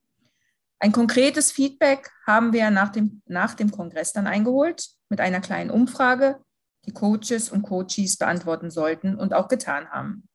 Ein 0.80 0.94
konkretes 0.94 1.52
Feedback 1.52 2.10
haben 2.26 2.54
wir 2.54 2.72
nach 2.72 2.90
dem, 2.90 3.22
nach 3.26 3.54
dem 3.54 3.70
Kongress 3.70 4.14
dann 4.14 4.28
eingeholt 4.28 4.90
mit 5.10 5.20
einer 5.20 5.42
kleinen 5.42 5.72
Umfrage, 5.72 6.40
die 6.86 6.94
Coaches 6.94 7.50
und 7.50 7.64
Coaches 7.64 8.18
beantworten 8.18 8.72
sollten 8.72 9.16
und 9.16 9.34
auch 9.34 9.50
getan 9.50 9.90
haben. 9.90 10.30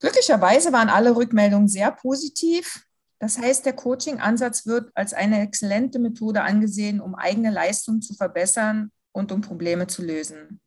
Glücklicherweise 0.00 0.72
waren 0.72 0.90
alle 0.90 1.16
Rückmeldungen 1.16 1.68
sehr 1.68 1.90
positiv. 1.90 2.84
Das 3.18 3.38
heißt, 3.38 3.64
der 3.64 3.72
Coaching-Ansatz 3.72 4.66
wird 4.66 4.90
als 4.94 5.14
eine 5.14 5.40
exzellente 5.40 5.98
Methode 5.98 6.42
angesehen, 6.42 7.00
um 7.00 7.14
eigene 7.14 7.50
Leistungen 7.50 8.02
zu 8.02 8.12
verbessern 8.12 8.92
und 9.12 9.32
um 9.32 9.40
Probleme 9.40 9.86
zu 9.86 10.02
lösen. 10.02 10.60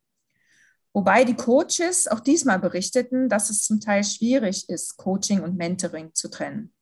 Wobei 0.92 1.24
die 1.24 1.36
Coaches 1.36 2.08
auch 2.08 2.18
diesmal 2.18 2.58
berichteten, 2.58 3.28
dass 3.28 3.50
es 3.50 3.62
zum 3.62 3.78
Teil 3.78 4.02
schwierig 4.02 4.68
ist, 4.68 4.96
Coaching 4.96 5.40
und 5.42 5.56
Mentoring 5.56 6.12
zu 6.14 6.28
trennen. 6.28 6.74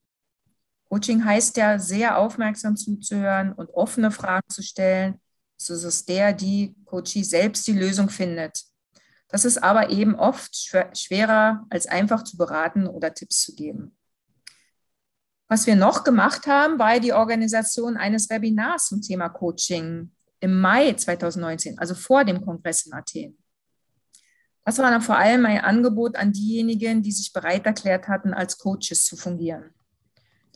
Coaching 0.89 1.25
heißt 1.25 1.57
ja, 1.57 1.79
sehr 1.79 2.19
aufmerksam 2.19 2.77
zuzuhören 2.77 3.53
und 3.53 3.71
offene 3.71 4.11
Fragen 4.11 4.49
zu 4.49 4.63
stellen, 4.63 5.21
so 5.57 5.81
dass 5.81 6.05
der, 6.05 6.33
die 6.33 6.77
Coachie 6.85 7.25
selbst 7.25 7.67
die 7.67 7.73
Lösung 7.73 8.09
findet. 8.09 8.63
Das 9.29 9.45
ist 9.45 9.63
aber 9.63 9.91
eben 9.91 10.15
oft 10.15 10.55
schwerer, 10.55 11.67
als 11.71 11.87
einfach 11.87 12.23
zu 12.23 12.37
beraten 12.37 12.87
oder 12.87 13.13
Tipps 13.13 13.43
zu 13.43 13.55
geben. 13.55 13.97
Was 15.49 15.67
wir 15.67 15.77
noch 15.77 16.05
gemacht 16.05 16.47
haben, 16.47 16.79
war 16.79 16.99
die 17.01 17.13
Organisation 17.13 17.97
eines 17.97 18.31
Webinars 18.31 18.89
zum 18.89 19.01
Thema 19.01 19.29
Coaching 19.29 20.13
im 20.41 20.61
Mai 20.61 20.93
2019, 20.93 21.79
also 21.79 21.95
vor 21.95 22.25
dem 22.25 22.45
Kongress 22.45 22.87
in 22.87 22.93
Athen. 22.93 23.39
Das 24.65 24.79
war 24.79 24.91
dann 24.91 25.03
vor 25.03 25.17
allem 25.17 25.47
ein 25.47 25.61
Angebot 25.61 26.17
an 26.17 26.33
diejenigen, 26.33 27.03
die 27.03 27.13
sich 27.13 27.33
bereit 27.33 27.67
erklärt 27.67 28.09
hatten, 28.09 28.35
als 28.35 28.59
Coaches 28.59 29.05
zu 29.05 29.17
fungieren. 29.17 29.71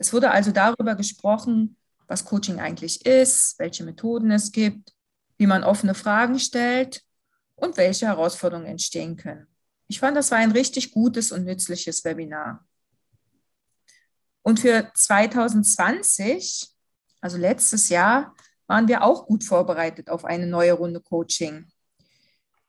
Es 0.00 0.14
wurde 0.14 0.30
also 0.30 0.50
darüber 0.50 0.94
gesprochen, 0.94 1.76
was 2.08 2.24
Coaching 2.24 2.58
eigentlich 2.58 3.04
ist, 3.04 3.58
welche 3.58 3.84
Methoden 3.84 4.30
es 4.30 4.50
gibt, 4.50 4.94
wie 5.36 5.46
man 5.46 5.62
offene 5.62 5.94
Fragen 5.94 6.38
stellt 6.38 7.02
und 7.54 7.76
welche 7.76 8.06
Herausforderungen 8.06 8.66
entstehen 8.66 9.18
können. 9.18 9.46
Ich 9.88 10.00
fand, 10.00 10.16
das 10.16 10.30
war 10.30 10.38
ein 10.38 10.52
richtig 10.52 10.92
gutes 10.92 11.32
und 11.32 11.44
nützliches 11.44 12.02
Webinar. 12.02 12.66
Und 14.40 14.60
für 14.60 14.90
2020, 14.94 16.70
also 17.20 17.36
letztes 17.36 17.90
Jahr, 17.90 18.34
waren 18.68 18.88
wir 18.88 19.04
auch 19.04 19.26
gut 19.26 19.44
vorbereitet 19.44 20.08
auf 20.08 20.24
eine 20.24 20.46
neue 20.46 20.72
Runde 20.72 21.02
Coaching, 21.02 21.70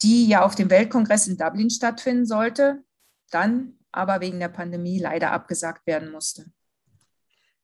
die 0.02 0.28
ja 0.28 0.44
auf 0.44 0.56
dem 0.56 0.70
Weltkongress 0.70 1.28
in 1.28 1.38
Dublin 1.38 1.70
stattfinden 1.70 2.26
sollte, 2.26 2.84
dann 3.30 3.80
aber 3.94 4.20
wegen 4.20 4.42
der 4.42 4.50
Pandemie 4.50 5.00
leider 5.00 5.32
abgesagt 5.32 5.88
werden 5.88 6.12
musste. 6.12 6.52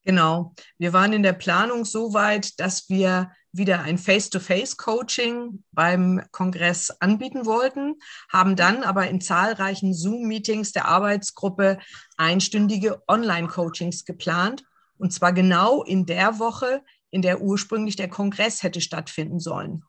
Genau. 0.07 0.53
Wir 0.77 0.93
waren 0.93 1.11
in 1.11 1.21
der 1.21 1.33
Planung 1.33 1.83
so 1.83 2.13
weit, 2.13 2.61
dass 2.61 2.87
wir 2.87 3.29
wieder 3.51 3.81
ein 3.81 3.97
Face-to-Face-Coaching 3.97 5.65
beim 5.73 6.21
Kongress 6.31 6.91
anbieten 7.01 7.45
wollten, 7.45 7.95
haben 8.31 8.55
dann 8.55 8.83
aber 8.83 9.09
in 9.09 9.19
zahlreichen 9.19 9.93
Zoom-Meetings 9.93 10.71
der 10.71 10.85
Arbeitsgruppe 10.85 11.79
einstündige 12.15 13.03
Online-Coachings 13.09 14.05
geplant. 14.05 14.63
Und 14.97 15.11
zwar 15.11 15.33
genau 15.33 15.83
in 15.83 16.05
der 16.05 16.39
Woche, 16.39 16.83
in 17.09 17.21
der 17.21 17.41
ursprünglich 17.41 17.97
der 17.97 18.07
Kongress 18.07 18.63
hätte 18.63 18.79
stattfinden 18.79 19.41
sollen. 19.41 19.83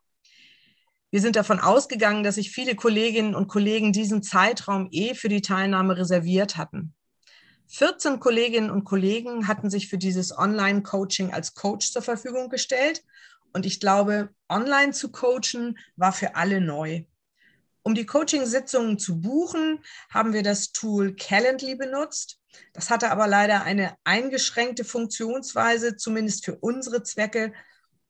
Wir 1.13 1.21
sind 1.21 1.37
davon 1.37 1.61
ausgegangen, 1.61 2.25
dass 2.25 2.35
sich 2.35 2.51
viele 2.51 2.75
Kolleginnen 2.75 3.37
und 3.37 3.47
Kollegen 3.47 3.93
diesen 3.93 4.25
Zeitraum 4.25 4.89
eh 4.91 5.15
für 5.15 5.29
die 5.29 5.43
Teilnahme 5.43 5.97
reserviert 5.97 6.57
hatten. 6.57 6.93
14 7.69 8.19
Kolleginnen 8.19 8.71
und 8.71 8.85
Kollegen 8.85 9.47
hatten 9.47 9.69
sich 9.69 9.89
für 9.89 9.99
dieses 9.99 10.37
Online-Coaching 10.37 11.33
als 11.35 11.55
Coach 11.55 11.93
zur 11.93 12.03
Verfügung 12.03 12.49
gestellt. 12.49 13.05
Und 13.53 13.67
ich 13.67 13.79
glaube, 13.79 14.31
online 14.49 14.93
zu 14.93 15.11
coachen 15.11 15.79
war 15.97 16.13
für 16.13 16.35
alle 16.35 16.61
neu. 16.61 17.05
Um 17.83 17.95
die 17.95 18.07
Coaching-Sitzungen 18.07 18.99
zu 18.99 19.21
buchen, 19.21 19.85
haben 20.11 20.33
wir 20.33 20.43
das 20.43 20.73
Tool 20.73 21.15
Calendly 21.15 21.75
benutzt. 21.75 22.41
Das 22.73 22.91
hatte 22.91 23.11
aber 23.11 23.27
leider 23.27 23.63
eine 23.63 23.95
eingeschränkte 24.05 24.85
Funktionsweise, 24.85 25.97
zumindest 25.97 26.45
für 26.47 26.57
unsere 26.57 27.03
Zwecke, 27.03 27.53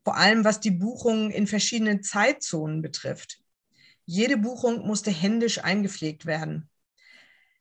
vor 0.04 0.16
allem 0.16 0.44
was 0.44 0.60
die 0.60 0.70
Buchungen 0.70 1.30
in 1.30 1.46
verschiedenen 1.46 2.02
Zeitzonen 2.02 2.80
betrifft. 2.80 3.40
Jede 4.04 4.36
Buchung 4.36 4.86
musste 4.86 5.10
händisch 5.10 5.62
eingepflegt 5.62 6.26
werden 6.26 6.70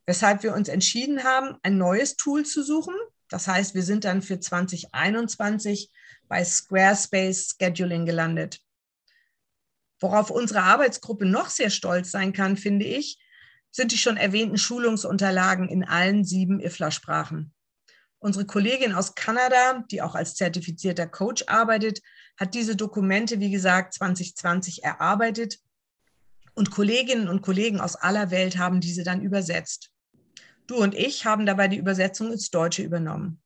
weshalb 0.08 0.42
wir 0.42 0.56
uns 0.56 0.70
entschieden 0.70 1.24
haben, 1.24 1.58
ein 1.62 1.78
neues 1.78 2.16
Tool 2.16 2.46
zu 2.46 2.64
suchen. 2.64 2.96
Das 3.30 3.48
heißt, 3.48 3.76
wir 3.76 3.84
sind 3.84 4.06
dann 4.06 4.24
für 4.24 4.40
2021 4.40 5.92
bei 6.28 6.44
Squarespace 6.44 7.56
Scheduling 7.60 8.06
gelandet. 8.06 8.62
Worauf 10.00 10.32
unsere 10.32 10.64
Arbeitsgruppe 10.64 11.26
noch 11.26 11.50
sehr 11.50 11.70
stolz 11.70 12.10
sein 12.10 12.32
kann, 12.32 12.56
finde 12.56 12.86
ich, 12.86 13.20
sind 13.72 13.92
die 13.92 13.98
schon 13.98 14.18
erwähnten 14.18 14.58
Schulungsunterlagen 14.58 15.68
in 15.68 15.84
allen 15.84 16.24
sieben 16.24 16.62
IFLA-Sprachen. 16.62 17.54
Unsere 18.20 18.46
Kollegin 18.46 18.94
aus 18.94 19.14
Kanada, 19.14 19.84
die 19.92 20.02
auch 20.02 20.16
als 20.16 20.36
zertifizierter 20.36 21.06
Coach 21.06 21.44
arbeitet, 21.48 22.02
hat 22.38 22.54
diese 22.54 22.76
Dokumente, 22.76 23.40
wie 23.40 23.52
gesagt, 23.52 23.94
2020 23.96 24.84
erarbeitet 24.84 25.60
und 26.54 26.72
Kolleginnen 26.72 27.28
und 27.28 27.42
Kollegen 27.42 27.80
aus 27.80 27.96
aller 27.96 28.32
Welt 28.32 28.58
haben 28.58 28.80
diese 28.80 29.04
dann 29.04 29.22
übersetzt. 29.22 29.92
Du 30.68 30.76
und 30.76 30.94
ich 30.94 31.26
haben 31.26 31.46
dabei 31.46 31.70
die 31.70 31.78
Übersetzung 31.78 32.32
ins 32.32 32.52
Deutsche 32.52 32.84
übernommen. 32.84 33.42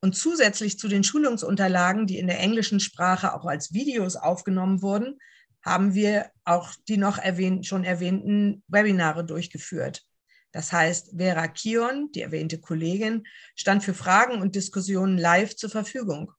Und 0.00 0.16
zusätzlich 0.16 0.78
zu 0.78 0.88
den 0.88 1.04
Schulungsunterlagen, 1.04 2.06
die 2.06 2.18
in 2.18 2.26
der 2.26 2.40
englischen 2.40 2.80
Sprache 2.80 3.34
auch 3.34 3.46
als 3.46 3.72
Videos 3.72 4.16
aufgenommen 4.16 4.82
wurden, 4.82 5.18
haben 5.64 5.94
wir 5.94 6.30
auch 6.44 6.74
die 6.88 6.96
noch 6.96 7.18
erwähnt, 7.18 7.66
schon 7.66 7.84
erwähnten 7.84 8.62
Webinare 8.68 9.24
durchgeführt. 9.24 10.04
Das 10.52 10.72
heißt, 10.72 11.14
Vera 11.16 11.46
Kion, 11.48 12.10
die 12.12 12.22
erwähnte 12.22 12.60
Kollegin, 12.60 13.26
stand 13.54 13.84
für 13.84 13.94
Fragen 13.94 14.40
und 14.40 14.54
Diskussionen 14.54 15.18
live 15.18 15.56
zur 15.56 15.70
Verfügung. 15.70 16.32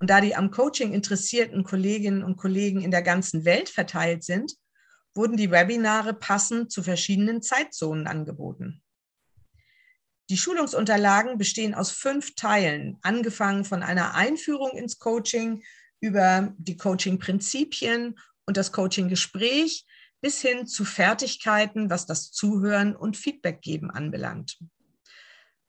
Und 0.00 0.10
da 0.10 0.20
die 0.20 0.36
am 0.36 0.50
Coaching 0.50 0.92
interessierten 0.92 1.64
Kolleginnen 1.64 2.22
und 2.22 2.36
Kollegen 2.36 2.80
in 2.80 2.90
der 2.90 3.02
ganzen 3.02 3.44
Welt 3.44 3.68
verteilt 3.68 4.24
sind, 4.24 4.54
wurden 5.14 5.36
die 5.36 5.50
Webinare 5.50 6.14
passend 6.14 6.70
zu 6.70 6.82
verschiedenen 6.82 7.42
Zeitzonen 7.42 8.06
angeboten. 8.06 8.82
Die 10.30 10.36
Schulungsunterlagen 10.36 11.38
bestehen 11.38 11.74
aus 11.74 11.90
fünf 11.90 12.34
Teilen, 12.34 12.98
angefangen 13.02 13.64
von 13.64 13.82
einer 13.82 14.14
Einführung 14.14 14.76
ins 14.76 14.98
Coaching 14.98 15.62
über 16.00 16.54
die 16.58 16.76
Coaching-Prinzipien 16.76 18.18
und 18.44 18.56
das 18.56 18.72
Coaching-Gespräch 18.72 19.86
bis 20.20 20.40
hin 20.40 20.66
zu 20.66 20.84
Fertigkeiten, 20.84 21.90
was 21.90 22.06
das 22.06 22.30
Zuhören 22.30 22.94
und 22.94 23.16
Feedback 23.16 23.62
geben 23.62 23.90
anbelangt. 23.90 24.58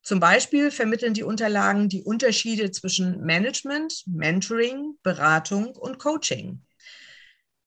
Zum 0.02 0.20
Beispiel 0.20 0.72
vermitteln 0.72 1.14
die 1.14 1.24
Unterlagen 1.24 1.88
die 1.88 2.04
Unterschiede 2.04 2.72
zwischen 2.72 3.22
Management, 3.22 4.04
Mentoring, 4.08 4.98
Beratung 5.04 5.76
und 5.76 6.00
Coaching. 6.00 6.66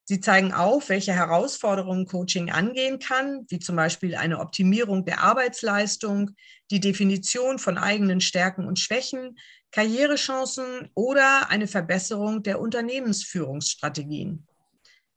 Sie 0.04 0.21
zeigen 0.21 0.52
auf, 0.52 0.88
welche 0.88 1.12
Herausforderungen 1.12 2.06
Coaching 2.06 2.50
angehen 2.50 2.99
kann, 2.99 3.47
wie 3.49 3.61
zum 3.61 3.76
Beispiel 3.76 4.16
eine 4.16 4.40
Optimierung 4.40 5.04
der 5.04 5.21
Arbeitsleistung, 5.23 6.32
die 6.71 6.80
Definition 6.80 7.59
von 7.59 7.78
eigenen 7.78 8.21
Stärken 8.21 8.66
und 8.66 8.78
Schwächen, 8.78 9.38
Karrierechancen 9.71 10.90
oder 10.94 11.50
eine 11.50 11.66
Verbesserung 11.66 12.42
der 12.42 12.61
Unternehmensführungsstrategien. 12.61 14.47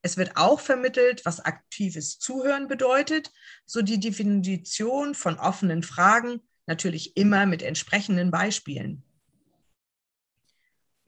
Es 0.01 0.17
wird 0.17 0.37
auch 0.37 0.59
vermittelt, 0.59 1.25
was 1.25 1.39
aktives 1.39 2.19
Zuhören 2.19 2.67
bedeutet, 2.67 3.31
so 3.65 3.81
die 3.81 3.99
Definition 3.99 5.15
von 5.15 5.39
offenen 5.39 5.81
Fragen, 5.81 6.41
natürlich 6.67 7.17
immer 7.17 7.47
mit 7.47 7.63
entsprechenden 7.63 8.29
Beispielen. 8.29 9.04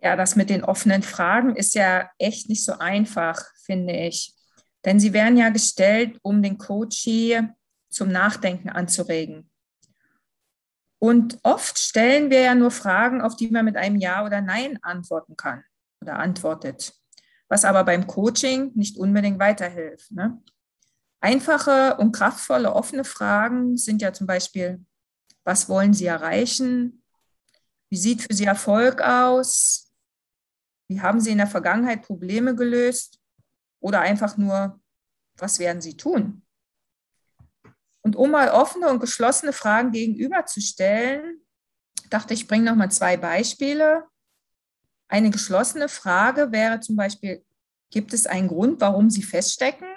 Ja, 0.01 0.16
das 0.16 0.36
mit 0.36 0.50
den 0.50 0.63
offenen 0.63 1.01
Fragen 1.01 1.56
ist 1.56 1.74
ja 1.74 2.10
echt 2.18 2.50
nicht 2.50 2.63
so 2.63 2.74
einfach, 2.74 3.44
finde 3.66 3.94
ich. 3.94 4.34
Denn 4.86 5.00
sie 5.00 5.13
werden 5.13 5.38
ja 5.38 5.50
gestellt, 5.50 6.20
um 6.22 6.42
den 6.42 6.58
Coachee 6.58 7.42
zum 7.89 8.10
Nachdenken 8.10 8.70
anzuregen. 8.70 9.50
Und 11.00 11.39
oft 11.44 11.77
stellen 11.77 12.30
wir 12.30 12.42
ja 12.42 12.56
nur 12.56 12.72
Fragen, 12.72 13.22
auf 13.22 13.36
die 13.36 13.50
man 13.50 13.66
mit 13.66 13.77
einem 13.77 13.98
Ja 13.98 14.25
oder 14.25 14.42
Nein 14.42 14.80
antworten 14.82 15.36
kann 15.36 15.63
oder 16.01 16.18
antwortet, 16.18 16.94
was 17.50 17.66
aber 17.66 17.84
beim 17.84 18.08
Coaching 18.08 18.72
nicht 18.75 18.98
unbedingt 18.98 19.39
weiterhilft. 19.39 20.12
Ne? 20.12 20.42
Einfache 21.22 21.98
und 21.98 22.12
kraftvolle 22.12 22.74
offene 22.74 23.04
Fragen 23.04 23.77
sind 23.77 24.01
ja 24.01 24.13
zum 24.13 24.27
Beispiel, 24.27 24.84
was 25.44 25.70
wollen 25.70 25.94
Sie 25.94 26.06
erreichen? 26.06 27.04
Wie 27.89 27.98
sieht 27.98 28.22
für 28.24 28.34
Sie 28.34 28.46
Erfolg 28.46 29.01
aus? 29.01 29.87
Wie 30.88 31.01
haben 31.01 31.20
Sie 31.20 31.32
in 31.32 31.38
der 31.38 31.48
Vergangenheit 31.48 32.03
Probleme 32.03 32.56
gelöst? 32.56 33.20
Oder 33.79 34.01
einfach 34.01 34.38
nur, 34.38 34.79
was 35.36 35.60
werden 35.60 35.82
Sie 35.82 35.98
tun? 35.98 36.44
Und 38.01 38.15
um 38.15 38.32
mal 38.32 38.50
offene 38.50 38.89
und 38.89 39.00
geschlossene 39.00 39.53
Fragen 39.53 39.91
gegenüberzustellen, 39.91 41.41
dachte 42.10 42.34
ich, 42.34 42.48
bringe 42.48 42.65
noch 42.65 42.75
mal 42.75 42.89
zwei 42.89 43.17
Beispiele. 43.17 44.06
Eine 45.10 45.29
geschlossene 45.29 45.89
Frage 45.89 46.51
wäre 46.51 46.79
zum 46.79 46.96
Beispiel, 46.96 47.46
gibt 47.91 48.13
es 48.13 48.27
einen 48.27 48.48
Grund, 48.48 48.82
warum 48.82 49.10
Sie 49.10 49.24
feststecken? 49.24 49.88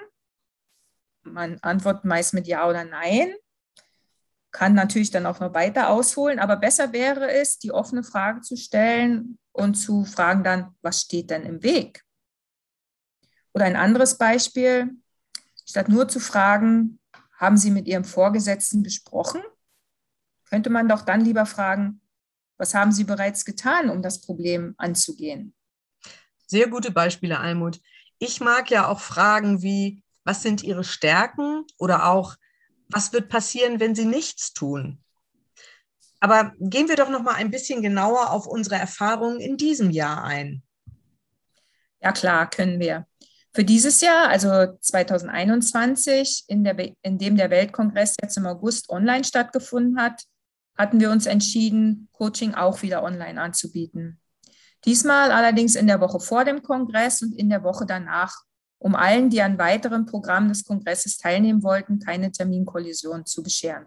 Man 1.22 1.58
antwortet 1.60 2.04
meist 2.04 2.34
mit 2.34 2.46
Ja 2.46 2.68
oder 2.68 2.84
Nein. 2.84 3.34
Kann 4.52 4.74
natürlich 4.74 5.10
dann 5.10 5.26
auch 5.26 5.38
noch 5.38 5.54
weiter 5.54 5.90
ausholen, 5.90 6.40
aber 6.40 6.56
besser 6.56 6.92
wäre 6.92 7.30
es, 7.30 7.58
die 7.58 7.70
offene 7.70 8.02
Frage 8.02 8.40
zu 8.40 8.56
stellen, 8.56 9.38
und 9.52 9.74
zu 9.74 10.04
fragen 10.04 10.44
dann, 10.44 10.74
was 10.82 11.02
steht 11.02 11.30
denn 11.30 11.44
im 11.44 11.62
Weg? 11.62 12.04
Oder 13.52 13.64
ein 13.64 13.76
anderes 13.76 14.16
Beispiel, 14.16 14.90
statt 15.66 15.88
nur 15.88 16.08
zu 16.08 16.20
fragen, 16.20 17.00
haben 17.38 17.56
Sie 17.56 17.70
mit 17.70 17.86
Ihrem 17.86 18.04
Vorgesetzten 18.04 18.82
besprochen, 18.82 19.42
könnte 20.48 20.70
man 20.70 20.88
doch 20.88 21.02
dann 21.02 21.24
lieber 21.24 21.46
fragen, 21.46 22.00
was 22.58 22.74
haben 22.74 22.92
Sie 22.92 23.04
bereits 23.04 23.44
getan, 23.44 23.88
um 23.88 24.02
das 24.02 24.20
Problem 24.20 24.74
anzugehen? 24.76 25.54
Sehr 26.46 26.68
gute 26.68 26.90
Beispiele, 26.90 27.38
Almut. 27.38 27.80
Ich 28.18 28.40
mag 28.40 28.70
ja 28.70 28.88
auch 28.88 29.00
Fragen 29.00 29.62
wie, 29.62 30.02
was 30.24 30.42
sind 30.42 30.62
Ihre 30.62 30.84
Stärken 30.84 31.64
oder 31.78 32.06
auch, 32.06 32.36
was 32.88 33.12
wird 33.12 33.28
passieren, 33.28 33.80
wenn 33.80 33.94
Sie 33.94 34.04
nichts 34.04 34.52
tun? 34.52 35.02
Aber 36.20 36.52
gehen 36.60 36.88
wir 36.88 36.96
doch 36.96 37.08
noch 37.08 37.22
mal 37.22 37.34
ein 37.34 37.50
bisschen 37.50 37.82
genauer 37.82 38.30
auf 38.30 38.46
unsere 38.46 38.76
Erfahrungen 38.76 39.40
in 39.40 39.56
diesem 39.56 39.90
Jahr 39.90 40.22
ein. 40.22 40.62
Ja, 42.02 42.12
klar, 42.12 42.48
können 42.48 42.78
wir. 42.78 43.06
Für 43.52 43.64
dieses 43.64 44.00
Jahr, 44.00 44.28
also 44.28 44.78
2021, 44.80 46.44
in, 46.46 46.62
der, 46.62 46.76
in 47.02 47.18
dem 47.18 47.36
der 47.36 47.50
Weltkongress 47.50 48.16
jetzt 48.22 48.36
im 48.36 48.46
August 48.46 48.90
online 48.90 49.24
stattgefunden 49.24 50.00
hat, 50.00 50.22
hatten 50.76 51.00
wir 51.00 51.10
uns 51.10 51.26
entschieden, 51.26 52.08
Coaching 52.12 52.54
auch 52.54 52.82
wieder 52.82 53.02
online 53.02 53.40
anzubieten. 53.40 54.20
Diesmal 54.84 55.30
allerdings 55.32 55.74
in 55.74 55.86
der 55.86 56.00
Woche 56.00 56.20
vor 56.20 56.44
dem 56.44 56.62
Kongress 56.62 57.22
und 57.22 57.34
in 57.34 57.50
der 57.50 57.64
Woche 57.64 57.86
danach, 57.86 58.34
um 58.78 58.94
allen, 58.94 59.28
die 59.30 59.42
an 59.42 59.58
weiteren 59.58 60.06
Programmen 60.06 60.48
des 60.48 60.64
Kongresses 60.64 61.18
teilnehmen 61.18 61.62
wollten, 61.62 61.98
keine 61.98 62.30
Terminkollision 62.30 63.26
zu 63.26 63.42
bescheren. 63.42 63.86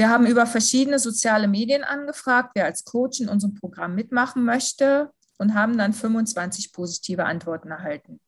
Wir 0.00 0.08
haben 0.08 0.24
über 0.24 0.46
verschiedene 0.46 0.98
soziale 0.98 1.46
Medien 1.46 1.84
angefragt, 1.84 2.52
wer 2.54 2.64
als 2.64 2.86
Coach 2.86 3.20
in 3.20 3.28
unserem 3.28 3.52
Programm 3.52 3.94
mitmachen 3.94 4.42
möchte 4.44 5.10
und 5.36 5.52
haben 5.52 5.76
dann 5.76 5.92
25 5.92 6.72
positive 6.72 7.26
Antworten 7.26 7.70
erhalten. 7.70 8.18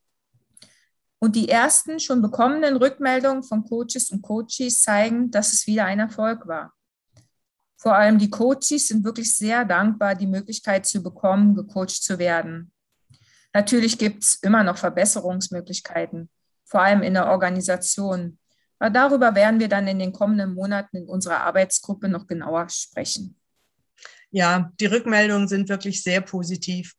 Und 1.19 1.35
die 1.35 1.49
ersten 1.49 1.99
schon 1.99 2.21
bekommenen 2.21 2.77
Rückmeldungen 2.77 3.43
von 3.43 3.65
Coaches 3.65 4.11
und 4.11 4.21
Coaches 4.21 4.83
zeigen, 4.83 5.31
dass 5.31 5.55
es 5.55 5.67
wieder 5.67 5.87
ein 5.87 5.99
Erfolg 5.99 6.47
war. 6.47 6.75
Vor 7.79 7.95
allem 7.95 8.19
die 8.19 8.29
Coaches 8.29 8.89
sind 8.89 9.03
wirklich 9.03 9.35
sehr 9.35 9.65
dankbar, 9.65 10.15
die 10.15 10.27
Möglichkeit 10.27 10.85
zu 10.85 11.03
bekommen, 11.03 11.55
gecoacht 11.55 12.03
zu 12.03 12.19
werden. 12.19 12.71
Natürlich 13.55 13.97
gibt 13.97 14.25
es 14.25 14.35
immer 14.43 14.63
noch 14.63 14.77
Verbesserungsmöglichkeiten, 14.77 16.29
vor 16.67 16.83
allem 16.83 17.03
in 17.03 17.15
der 17.15 17.29
Organisation. 17.29 18.39
Darüber 18.91 19.35
werden 19.35 19.61
wir 19.61 19.69
dann 19.69 19.87
in 19.87 19.99
den 19.99 20.13
kommenden 20.13 20.55
Monaten 20.55 20.97
in 20.97 21.09
unserer 21.09 21.41
Arbeitsgruppe 21.41 22.09
noch 22.09 22.27
genauer 22.27 22.69
sprechen. 22.69 23.37
Ja, 24.31 24.73
die 24.81 24.87
Rückmeldungen 24.87 25.47
sind 25.47 25.69
wirklich 25.69 26.03
sehr 26.03 26.21
positiv. 26.21 26.95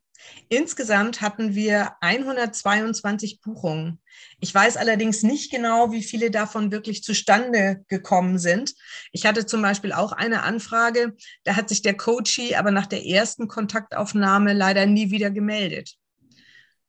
Insgesamt 0.49 1.21
hatten 1.21 1.55
wir 1.55 1.93
122 2.01 3.41
Buchungen. 3.41 3.99
Ich 4.39 4.53
weiß 4.53 4.77
allerdings 4.77 5.23
nicht 5.23 5.51
genau, 5.51 5.91
wie 5.91 6.03
viele 6.03 6.31
davon 6.31 6.71
wirklich 6.71 7.03
zustande 7.03 7.83
gekommen 7.87 8.37
sind. 8.37 8.73
Ich 9.11 9.25
hatte 9.25 9.45
zum 9.45 9.61
Beispiel 9.61 9.91
auch 9.91 10.11
eine 10.11 10.43
Anfrage, 10.43 11.15
da 11.43 11.55
hat 11.55 11.69
sich 11.69 11.81
der 11.81 11.97
Coachie 11.97 12.55
aber 12.55 12.71
nach 12.71 12.87
der 12.87 13.05
ersten 13.05 13.47
Kontaktaufnahme 13.47 14.53
leider 14.53 14.85
nie 14.85 15.11
wieder 15.11 15.31
gemeldet. 15.31 15.97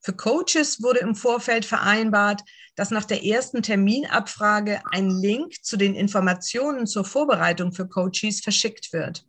Für 0.04 0.12
Coaches 0.12 0.82
wurde 0.82 0.98
im 0.98 1.14
Vorfeld 1.14 1.64
vereinbart, 1.64 2.42
dass 2.74 2.90
nach 2.90 3.06
der 3.06 3.24
ersten 3.24 3.62
Terminabfrage 3.62 4.82
ein 4.92 5.08
Link 5.08 5.64
zu 5.64 5.78
den 5.78 5.94
Informationen 5.94 6.86
zur 6.86 7.06
Vorbereitung 7.06 7.72
für 7.72 7.88
Coaches 7.88 8.42
verschickt 8.42 8.92
wird. 8.92 9.24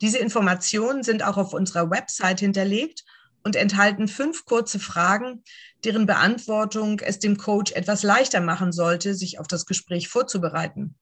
Diese 0.00 0.18
Informationen 0.18 1.02
sind 1.02 1.24
auch 1.24 1.36
auf 1.36 1.52
unserer 1.52 1.90
Website 1.90 2.38
hinterlegt 2.38 3.04
und 3.42 3.56
enthalten 3.56 4.06
fünf 4.06 4.44
kurze 4.44 4.78
Fragen, 4.78 5.42
deren 5.84 6.06
Beantwortung 6.06 7.00
es 7.00 7.18
dem 7.18 7.36
Coach 7.36 7.72
etwas 7.72 8.04
leichter 8.04 8.40
machen 8.40 8.70
sollte, 8.70 9.12
sich 9.12 9.40
auf 9.40 9.48
das 9.48 9.66
Gespräch 9.66 10.06
vorzubereiten. 10.06 10.94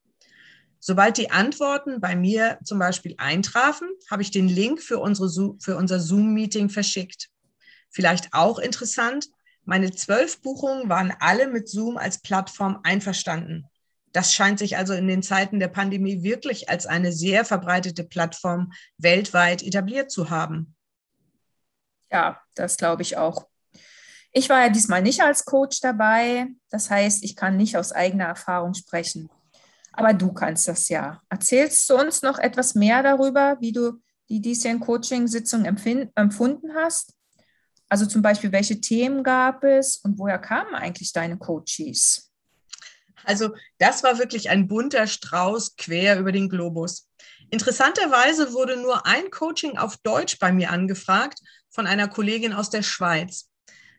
Sobald 0.81 1.19
die 1.19 1.31
Antworten 1.31 2.01
bei 2.01 2.17
mir 2.17 2.59
zum 2.65 2.79
Beispiel 2.79 3.17
eintrafen, 3.19 3.89
habe 4.11 4.23
ich 4.23 4.31
den 4.31 4.49
Link 4.49 4.81
für, 4.81 4.99
unsere, 4.99 5.29
für 5.61 5.77
unser 5.77 6.01
Zoom-Meeting 6.01 6.71
verschickt. 6.71 7.29
Vielleicht 7.95 8.35
auch 8.35 8.59
interessant, 8.59 9.29
meine 9.63 9.93
zwölf 9.93 10.43
Buchungen 10.43 10.89
waren 10.89 11.15
alle 11.21 11.47
mit 11.47 11.69
Zoom 11.69 11.97
als 11.97 12.21
Plattform 12.21 12.81
einverstanden. 12.83 13.67
Das 14.13 14.35
scheint 14.35 14.59
sich 14.59 14.77
also 14.77 14.95
in 14.95 15.07
den 15.07 15.23
Zeiten 15.23 15.61
der 15.61 15.69
Pandemie 15.69 16.23
wirklich 16.23 16.69
als 16.69 16.87
eine 16.87 17.13
sehr 17.13 17.45
verbreitete 17.45 18.05
Plattform 18.05 18.73
weltweit 18.99 19.63
etabliert 19.63 20.11
zu 20.11 20.29
haben. 20.29 20.75
Ja, 22.11 22.41
das 22.57 22.77
glaube 22.77 23.03
ich 23.03 23.17
auch. 23.17 23.47
Ich 24.33 24.49
war 24.49 24.61
ja 24.61 24.69
diesmal 24.71 25.01
nicht 25.01 25.23
als 25.23 25.45
Coach 25.45 25.81
dabei. 25.81 26.49
Das 26.71 26.91
heißt, 26.91 27.23
ich 27.23 27.37
kann 27.37 27.57
nicht 27.57 27.77
aus 27.77 27.93
eigener 27.93 28.27
Erfahrung 28.27 28.75
sprechen. 28.75 29.31
Aber 29.93 30.13
du 30.13 30.33
kannst 30.33 30.67
das 30.67 30.89
ja. 30.89 31.23
Erzählst 31.29 31.89
du 31.89 31.97
uns 31.97 32.23
noch 32.23 32.39
etwas 32.39 32.75
mehr 32.75 33.05
darüber, 33.05 33.57
wie 33.61 33.71
du 33.71 34.01
die 34.29 34.41
diesjährigen 34.41 34.85
Coaching-Sitzung 34.85 35.65
empfunden 35.65 36.75
hast? 36.75 37.15
Also 37.95 38.07
zum 38.07 38.23
Beispiel, 38.23 38.51
welche 38.51 38.81
Themen 38.81 39.23
gab 39.23 39.63
es 39.63 39.99
und 39.99 40.19
woher 40.19 40.41
kamen 40.41 40.75
eigentlich 40.75 41.13
deine 41.13 41.39
Coaches? 41.39 42.33
Also 43.23 43.55
das 43.79 44.03
war 44.03 44.19
wirklich 44.19 44.51
ein 44.51 44.67
bunter 44.67 45.07
Strauß 45.07 45.77
quer 45.77 46.19
über 46.19 46.33
den 46.33 46.49
Globus. 46.49 47.09
Interessanterweise 47.51 48.53
wurde 48.53 48.79
nur 48.79 49.07
ein 49.07 49.31
Coaching 49.31 49.79
auf 49.79 49.97
Deutsch 49.99 50.41
bei 50.41 50.51
mir 50.51 50.73
angefragt 50.73 51.39
von 51.71 51.87
einer 51.87 52.09
Kollegin 52.09 52.53
aus 52.53 52.69
der 52.69 52.83
Schweiz. 52.83 53.49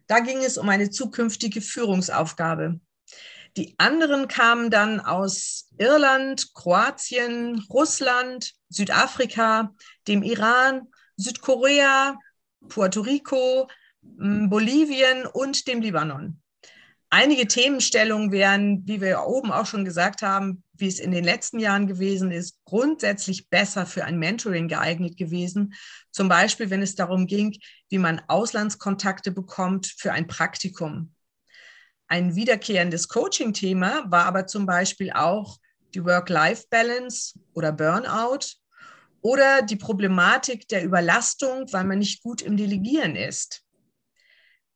Da 0.08 0.19
ging 0.19 0.43
es 0.43 0.58
um 0.58 0.67
eine 0.67 0.89
zukünftige 0.89 1.62
Führungsaufgabe. 1.62 2.81
Die 3.55 3.75
anderen 3.77 4.27
kamen 4.27 4.71
dann 4.71 4.99
aus 4.99 5.69
Irland, 5.77 6.53
Kroatien, 6.53 7.65
Russland, 7.69 8.55
Südafrika, 8.67 9.73
dem 10.10 10.21
Iran, 10.21 10.89
Südkorea, 11.15 12.19
Puerto 12.67 12.99
Rico, 12.99 13.69
Bolivien 14.18 15.26
und 15.26 15.68
dem 15.68 15.82
Libanon. 15.82 16.41
Einige 17.10 17.48
Themenstellungen 17.48 18.32
wären, 18.32 18.86
wie 18.88 19.00
wir 19.00 19.22
oben 19.26 19.52
auch 19.52 19.65
schon 19.65 19.86
gesagt 19.86 20.22
haben, 20.22 20.63
wie 20.74 20.88
es 20.88 21.00
in 21.00 21.12
den 21.12 21.24
letzten 21.24 21.60
Jahren 21.60 21.88
gewesen 21.88 22.32
ist, 22.32 22.60
grundsätzlich 22.65 23.50
besser 23.50 23.86
für 23.86 24.04
ein 24.04 24.20
Mentoring 24.20 24.68
geeignet 24.68 25.15
gewesen. 25.15 25.74
Zum 26.12 26.28
Beispiel, 26.28 26.70
wenn 26.70 26.82
es 26.82 26.96
darum 26.96 27.28
ging, 27.28 27.58
wie 27.89 28.00
man 28.00 28.22
Auslandskontakte 28.28 29.32
bekommt 29.32 29.88
für 29.98 30.12
ein 30.12 30.28
Praktikum. 30.28 31.13
Ein 32.08 32.36
wiederkehrendes 32.36 33.08
Coaching-Thema 33.08 34.12
war 34.12 34.26
aber 34.26 34.48
zum 34.48 34.65
Beispiel 34.65 35.12
auch 35.12 35.58
die 35.94 36.04
Work-Life-Balance 36.04 37.39
oder 37.54 37.72
Burnout 37.72 38.46
oder 39.22 39.62
die 39.62 39.78
Problematik 39.78 40.68
der 40.68 40.84
Überlastung, 40.84 41.65
weil 41.72 41.86
man 41.86 42.00
nicht 42.00 42.22
gut 42.22 42.41
im 42.41 42.58
Delegieren 42.58 43.15
ist. 43.15 43.64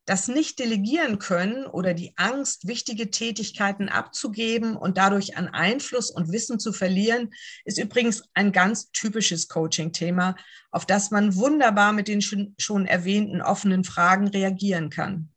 Das 0.09 0.27
Nicht-Delegieren 0.27 1.19
können 1.19 1.67
oder 1.67 1.93
die 1.93 2.13
Angst, 2.15 2.67
wichtige 2.67 3.11
Tätigkeiten 3.11 3.89
abzugeben 3.89 4.75
und 4.75 4.97
dadurch 4.97 5.37
an 5.37 5.49
Einfluss 5.49 6.09
und 6.09 6.31
Wissen 6.31 6.59
zu 6.59 6.73
verlieren, 6.73 7.31
ist 7.63 7.77
übrigens 7.77 8.23
ein 8.33 8.51
ganz 8.51 8.89
typisches 8.89 9.49
Coaching-Thema, 9.49 10.35
auf 10.71 10.87
das 10.87 11.11
man 11.11 11.35
wunderbar 11.35 11.93
mit 11.93 12.07
den 12.07 12.23
schon 12.23 12.87
erwähnten 12.87 13.43
offenen 13.43 13.83
Fragen 13.83 14.27
reagieren 14.27 14.89
kann. 14.89 15.29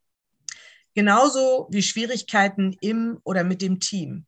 Genauso 0.95 1.69
wie 1.71 1.83
Schwierigkeiten 1.83 2.75
im 2.81 3.21
oder 3.25 3.45
mit 3.45 3.61
dem 3.61 3.79
Team. 3.79 4.25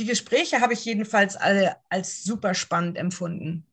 Die 0.00 0.06
Gespräche 0.06 0.60
habe 0.60 0.72
ich 0.72 0.84
jedenfalls 0.84 1.36
alle 1.36 1.76
als 1.90 2.24
super 2.24 2.54
spannend 2.54 2.98
empfunden. 2.98 3.68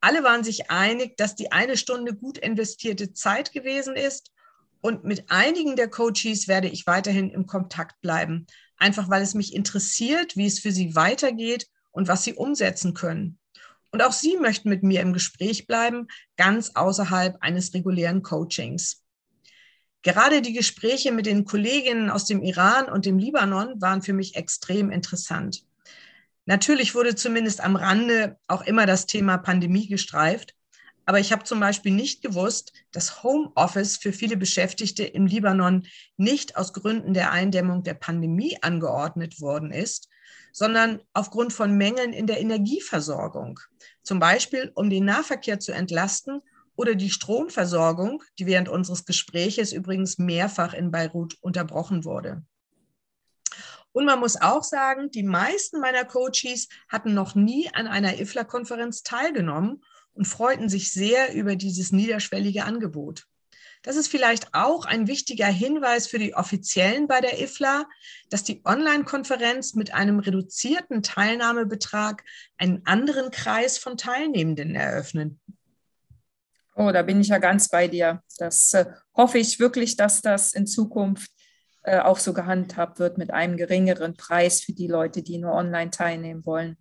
Alle 0.00 0.24
waren 0.24 0.44
sich 0.44 0.70
einig, 0.70 1.18
dass 1.18 1.34
die 1.34 1.52
eine 1.52 1.76
Stunde 1.76 2.14
gut 2.14 2.38
investierte 2.38 3.12
Zeit 3.12 3.52
gewesen 3.52 3.94
ist 3.94 4.32
und 4.80 5.04
mit 5.04 5.30
einigen 5.30 5.76
der 5.76 5.88
Coaches 5.88 6.48
werde 6.48 6.68
ich 6.68 6.86
weiterhin 6.86 7.30
im 7.30 7.46
Kontakt 7.46 8.00
bleiben, 8.00 8.46
einfach 8.76 9.08
weil 9.10 9.22
es 9.22 9.34
mich 9.34 9.54
interessiert, 9.54 10.36
wie 10.36 10.46
es 10.46 10.60
für 10.60 10.72
sie 10.72 10.94
weitergeht 10.94 11.66
und 11.90 12.08
was 12.08 12.24
sie 12.24 12.34
umsetzen 12.34 12.94
können. 12.94 13.38
Und 13.90 14.02
auch 14.02 14.12
sie 14.12 14.36
möchten 14.36 14.68
mit 14.68 14.82
mir 14.82 15.00
im 15.00 15.12
Gespräch 15.12 15.66
bleiben, 15.66 16.08
ganz 16.36 16.72
außerhalb 16.74 17.36
eines 17.40 17.72
regulären 17.74 18.22
Coachings. 18.22 19.02
Gerade 20.02 20.42
die 20.42 20.52
Gespräche 20.52 21.10
mit 21.10 21.26
den 21.26 21.44
Kolleginnen 21.44 22.10
aus 22.10 22.24
dem 22.24 22.42
Iran 22.42 22.86
und 22.86 23.04
dem 23.06 23.18
Libanon 23.18 23.80
waren 23.80 24.02
für 24.02 24.12
mich 24.12 24.36
extrem 24.36 24.90
interessant. 24.90 25.64
Natürlich 26.46 26.94
wurde 26.94 27.14
zumindest 27.14 27.60
am 27.62 27.76
Rande 27.76 28.38
auch 28.46 28.62
immer 28.62 28.86
das 28.86 29.06
Thema 29.06 29.36
Pandemie 29.36 29.88
gestreift. 29.88 30.54
Aber 31.08 31.20
ich 31.20 31.32
habe 31.32 31.42
zum 31.44 31.58
Beispiel 31.58 31.92
nicht 31.92 32.20
gewusst, 32.20 32.74
dass 32.92 33.22
Homeoffice 33.22 33.96
für 33.96 34.12
viele 34.12 34.36
Beschäftigte 34.36 35.04
im 35.04 35.24
Libanon 35.24 35.86
nicht 36.18 36.58
aus 36.58 36.74
Gründen 36.74 37.14
der 37.14 37.32
Eindämmung 37.32 37.82
der 37.82 37.94
Pandemie 37.94 38.58
angeordnet 38.60 39.40
worden 39.40 39.70
ist, 39.70 40.10
sondern 40.52 41.00
aufgrund 41.14 41.54
von 41.54 41.78
Mängeln 41.78 42.12
in 42.12 42.26
der 42.26 42.40
Energieversorgung. 42.40 43.58
Zum 44.02 44.18
Beispiel, 44.18 44.70
um 44.74 44.90
den 44.90 45.06
Nahverkehr 45.06 45.58
zu 45.58 45.72
entlasten 45.72 46.42
oder 46.76 46.94
die 46.94 47.08
Stromversorgung, 47.08 48.22
die 48.38 48.44
während 48.44 48.68
unseres 48.68 49.06
Gespräches 49.06 49.72
übrigens 49.72 50.18
mehrfach 50.18 50.74
in 50.74 50.90
Beirut 50.90 51.38
unterbrochen 51.40 52.04
wurde. 52.04 52.44
Und 53.92 54.04
man 54.04 54.20
muss 54.20 54.38
auch 54.38 54.62
sagen, 54.62 55.10
die 55.10 55.22
meisten 55.22 55.80
meiner 55.80 56.04
Coaches 56.04 56.68
hatten 56.86 57.14
noch 57.14 57.34
nie 57.34 57.70
an 57.72 57.86
einer 57.86 58.20
IFLA-Konferenz 58.20 59.04
teilgenommen 59.04 59.82
und 60.18 60.26
freuten 60.26 60.68
sich 60.68 60.92
sehr 60.92 61.32
über 61.32 61.54
dieses 61.54 61.92
niederschwellige 61.92 62.64
Angebot. 62.64 63.24
Das 63.82 63.94
ist 63.94 64.08
vielleicht 64.08 64.52
auch 64.52 64.84
ein 64.84 65.06
wichtiger 65.06 65.46
Hinweis 65.46 66.08
für 66.08 66.18
die 66.18 66.34
Offiziellen 66.34 67.06
bei 67.06 67.20
der 67.20 67.40
IFLA, 67.40 67.86
dass 68.28 68.42
die 68.42 68.60
Online-Konferenz 68.64 69.74
mit 69.74 69.94
einem 69.94 70.18
reduzierten 70.18 71.04
Teilnahmebetrag 71.04 72.24
einen 72.56 72.84
anderen 72.84 73.30
Kreis 73.30 73.78
von 73.78 73.96
Teilnehmenden 73.96 74.74
eröffnen. 74.74 75.40
Oh, 76.74 76.90
da 76.90 77.02
bin 77.02 77.20
ich 77.20 77.28
ja 77.28 77.38
ganz 77.38 77.68
bei 77.68 77.86
dir. 77.86 78.22
Das 78.38 78.72
äh, 78.74 78.86
hoffe 79.16 79.38
ich 79.38 79.60
wirklich, 79.60 79.96
dass 79.96 80.20
das 80.20 80.52
in 80.52 80.66
Zukunft 80.66 81.30
äh, 81.84 82.00
auch 82.00 82.18
so 82.18 82.32
gehandhabt 82.32 82.98
wird 82.98 83.18
mit 83.18 83.30
einem 83.30 83.56
geringeren 83.56 84.16
Preis 84.16 84.60
für 84.60 84.72
die 84.72 84.88
Leute, 84.88 85.22
die 85.22 85.38
nur 85.38 85.52
online 85.52 85.90
teilnehmen 85.90 86.44
wollen. 86.44 86.76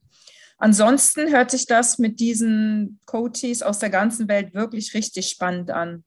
Ansonsten 0.58 1.32
hört 1.32 1.52
sich 1.52 1.68
das 1.68 2.00
mit 2.00 2.20
diesen 2.20 3.00
Coaches 3.06 3.62
aus 3.62 3.80
der 3.80 3.90
ganzen 3.90 4.28
Welt 4.28 4.54
wirklich 4.54 4.94
richtig 4.94 5.30
spannend 5.30 5.70
an. 5.70 6.04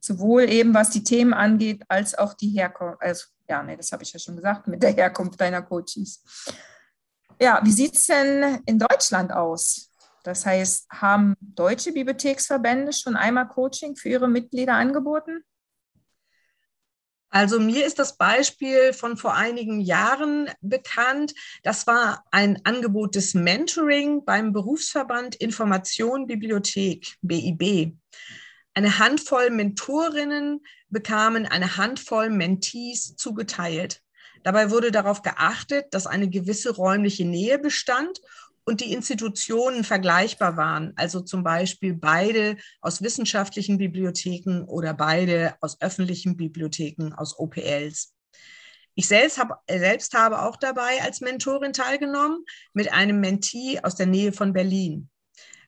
Sowohl 0.00 0.48
eben 0.48 0.72
was 0.72 0.90
die 0.90 1.02
Themen 1.02 1.34
angeht, 1.34 1.82
als 1.88 2.16
auch 2.16 2.34
die 2.34 2.50
Herkunft. 2.50 3.02
Also, 3.02 3.26
ja, 3.48 3.62
nee, 3.62 3.76
das 3.76 3.90
habe 3.90 4.04
ich 4.04 4.12
ja 4.12 4.20
schon 4.20 4.36
gesagt, 4.36 4.68
mit 4.68 4.82
der 4.82 4.92
Herkunft 4.92 5.40
deiner 5.40 5.62
Coaches. 5.62 6.22
Ja, 7.40 7.60
wie 7.64 7.72
sieht 7.72 7.96
es 7.96 8.06
denn 8.06 8.60
in 8.66 8.78
Deutschland 8.78 9.32
aus? 9.32 9.90
Das 10.22 10.46
heißt, 10.46 10.88
haben 10.90 11.34
deutsche 11.40 11.92
Bibliotheksverbände 11.92 12.92
schon 12.92 13.16
einmal 13.16 13.48
Coaching 13.48 13.96
für 13.96 14.08
ihre 14.08 14.28
Mitglieder 14.28 14.74
angeboten? 14.74 15.42
Also 17.38 17.60
mir 17.60 17.86
ist 17.86 18.00
das 18.00 18.16
Beispiel 18.16 18.92
von 18.92 19.16
vor 19.16 19.36
einigen 19.36 19.78
Jahren 19.78 20.50
bekannt. 20.60 21.34
Das 21.62 21.86
war 21.86 22.24
ein 22.32 22.60
Angebot 22.64 23.14
des 23.14 23.32
Mentoring 23.34 24.24
beim 24.24 24.52
Berufsverband 24.52 25.36
Information 25.36 26.26
Bibliothek, 26.26 27.14
BIB. 27.22 27.92
Eine 28.74 28.98
Handvoll 28.98 29.50
Mentorinnen 29.50 30.64
bekamen 30.88 31.46
eine 31.46 31.76
Handvoll 31.76 32.28
Mentees 32.28 33.14
zugeteilt. 33.14 34.02
Dabei 34.42 34.72
wurde 34.72 34.90
darauf 34.90 35.22
geachtet, 35.22 35.94
dass 35.94 36.08
eine 36.08 36.28
gewisse 36.28 36.74
räumliche 36.74 37.24
Nähe 37.24 37.60
bestand 37.60 38.20
und 38.68 38.82
die 38.82 38.92
Institutionen 38.92 39.82
vergleichbar 39.82 40.58
waren, 40.58 40.92
also 40.96 41.20
zum 41.22 41.42
Beispiel 41.42 41.94
beide 41.94 42.58
aus 42.82 43.00
wissenschaftlichen 43.00 43.78
Bibliotheken 43.78 44.64
oder 44.66 44.92
beide 44.92 45.54
aus 45.62 45.80
öffentlichen 45.80 46.36
Bibliotheken, 46.36 47.14
aus 47.16 47.38
OPLs. 47.38 48.12
Ich 48.94 49.08
selbst, 49.08 49.38
hab, 49.38 49.62
selbst 49.70 50.12
habe 50.12 50.42
auch 50.42 50.56
dabei 50.56 51.00
als 51.00 51.22
Mentorin 51.22 51.72
teilgenommen 51.72 52.44
mit 52.74 52.92
einem 52.92 53.20
Mentee 53.20 53.80
aus 53.82 53.94
der 53.94 54.04
Nähe 54.04 54.34
von 54.34 54.52
Berlin. 54.52 55.08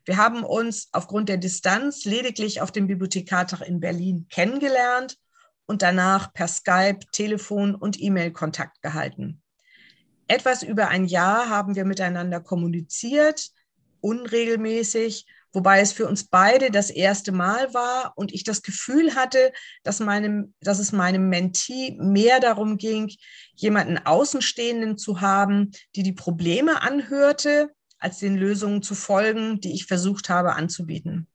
Wir 0.04 0.18
haben 0.18 0.44
uns 0.44 0.90
aufgrund 0.92 1.30
der 1.30 1.38
Distanz 1.38 2.04
lediglich 2.04 2.60
auf 2.60 2.70
dem 2.70 2.86
Bibliothekartag 2.86 3.62
in 3.62 3.80
Berlin 3.80 4.26
kennengelernt 4.28 5.16
und 5.64 5.80
danach 5.80 6.34
per 6.34 6.48
Skype, 6.48 7.00
Telefon 7.12 7.74
und 7.74 7.98
E-Mail 7.98 8.30
Kontakt 8.30 8.82
gehalten. 8.82 9.40
Etwas 10.30 10.62
über 10.62 10.86
ein 10.86 11.06
Jahr 11.06 11.48
haben 11.48 11.74
wir 11.74 11.84
miteinander 11.84 12.38
kommuniziert, 12.38 13.50
unregelmäßig, 14.00 15.26
wobei 15.52 15.80
es 15.80 15.92
für 15.92 16.06
uns 16.06 16.28
beide 16.28 16.70
das 16.70 16.88
erste 16.88 17.32
Mal 17.32 17.74
war 17.74 18.12
und 18.14 18.32
ich 18.32 18.44
das 18.44 18.62
Gefühl 18.62 19.16
hatte, 19.16 19.52
dass, 19.82 19.98
meinem, 19.98 20.54
dass 20.60 20.78
es 20.78 20.92
meinem 20.92 21.30
Mentee 21.30 21.96
mehr 21.98 22.38
darum 22.38 22.76
ging, 22.76 23.10
jemanden 23.56 23.98
Außenstehenden 23.98 24.98
zu 24.98 25.20
haben, 25.20 25.72
die 25.96 26.04
die 26.04 26.12
Probleme 26.12 26.80
anhörte, 26.80 27.70
als 27.98 28.20
den 28.20 28.36
Lösungen 28.36 28.84
zu 28.84 28.94
folgen, 28.94 29.60
die 29.60 29.74
ich 29.74 29.86
versucht 29.86 30.28
habe 30.28 30.54
anzubieten. 30.54 31.26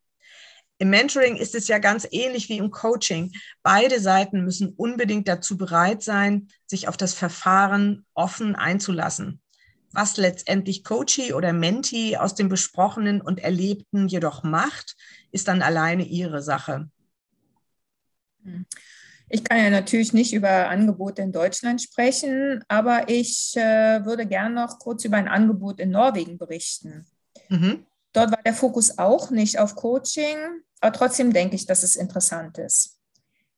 Im 0.78 0.90
Mentoring 0.90 1.38
ist 1.38 1.56
es 1.56 1.68
ja 1.68 1.78
ganz 1.78 2.06
ähnlich 2.12 2.50
wie 2.50 2.58
im 2.58 2.70
Coaching. 2.70 3.32
Beide 3.64 4.00
Seiten 4.00 4.44
müssen 4.44 4.74
unbedingt 4.76 5.28
dazu 5.28 5.58
bereit 5.58 6.04
sein, 6.04 6.50
sich 6.66 6.88
auf 6.88 6.98
das 6.98 7.14
Verfahren 7.14 8.06
offen 8.14 8.56
einzulassen. 8.56 9.42
Was 9.94 10.18
letztendlich 10.18 10.84
Coachee 10.84 11.32
oder 11.32 11.54
Mentee 11.54 12.18
aus 12.18 12.36
dem 12.36 12.50
Besprochenen 12.50 13.22
und 13.22 13.40
Erlebten 13.40 14.10
jedoch 14.10 14.44
macht, 14.44 14.98
ist 15.32 15.48
dann 15.48 15.62
alleine 15.62 16.04
ihre 16.04 16.42
Sache. 16.42 16.90
Ich 19.30 19.46
kann 19.46 19.58
ja 19.58 19.70
natürlich 19.70 20.12
nicht 20.12 20.34
über 20.34 20.68
Angebote 20.68 21.22
in 21.22 21.32
Deutschland 21.32 21.82
sprechen, 21.82 22.64
aber 22.68 23.08
ich 23.08 23.54
äh, 23.56 24.06
würde 24.06 24.28
gerne 24.28 24.54
noch 24.54 24.80
kurz 24.80 25.06
über 25.06 25.16
ein 25.16 25.30
Angebot 25.30 25.80
in 25.80 25.92
Norwegen 25.92 26.38
berichten. 26.38 27.06
Mhm. 27.48 27.86
Dort 28.12 28.32
war 28.32 28.44
der 28.44 28.54
Fokus 28.54 28.98
auch 28.98 29.32
nicht 29.32 29.60
auf 29.60 29.76
Coaching, 29.76 30.38
aber 30.82 30.94
trotzdem 30.94 31.34
denke 31.34 31.56
ich, 31.56 31.66
dass 31.66 31.84
es 31.84 31.96
interessant 31.96 32.58
ist. 32.58 33.00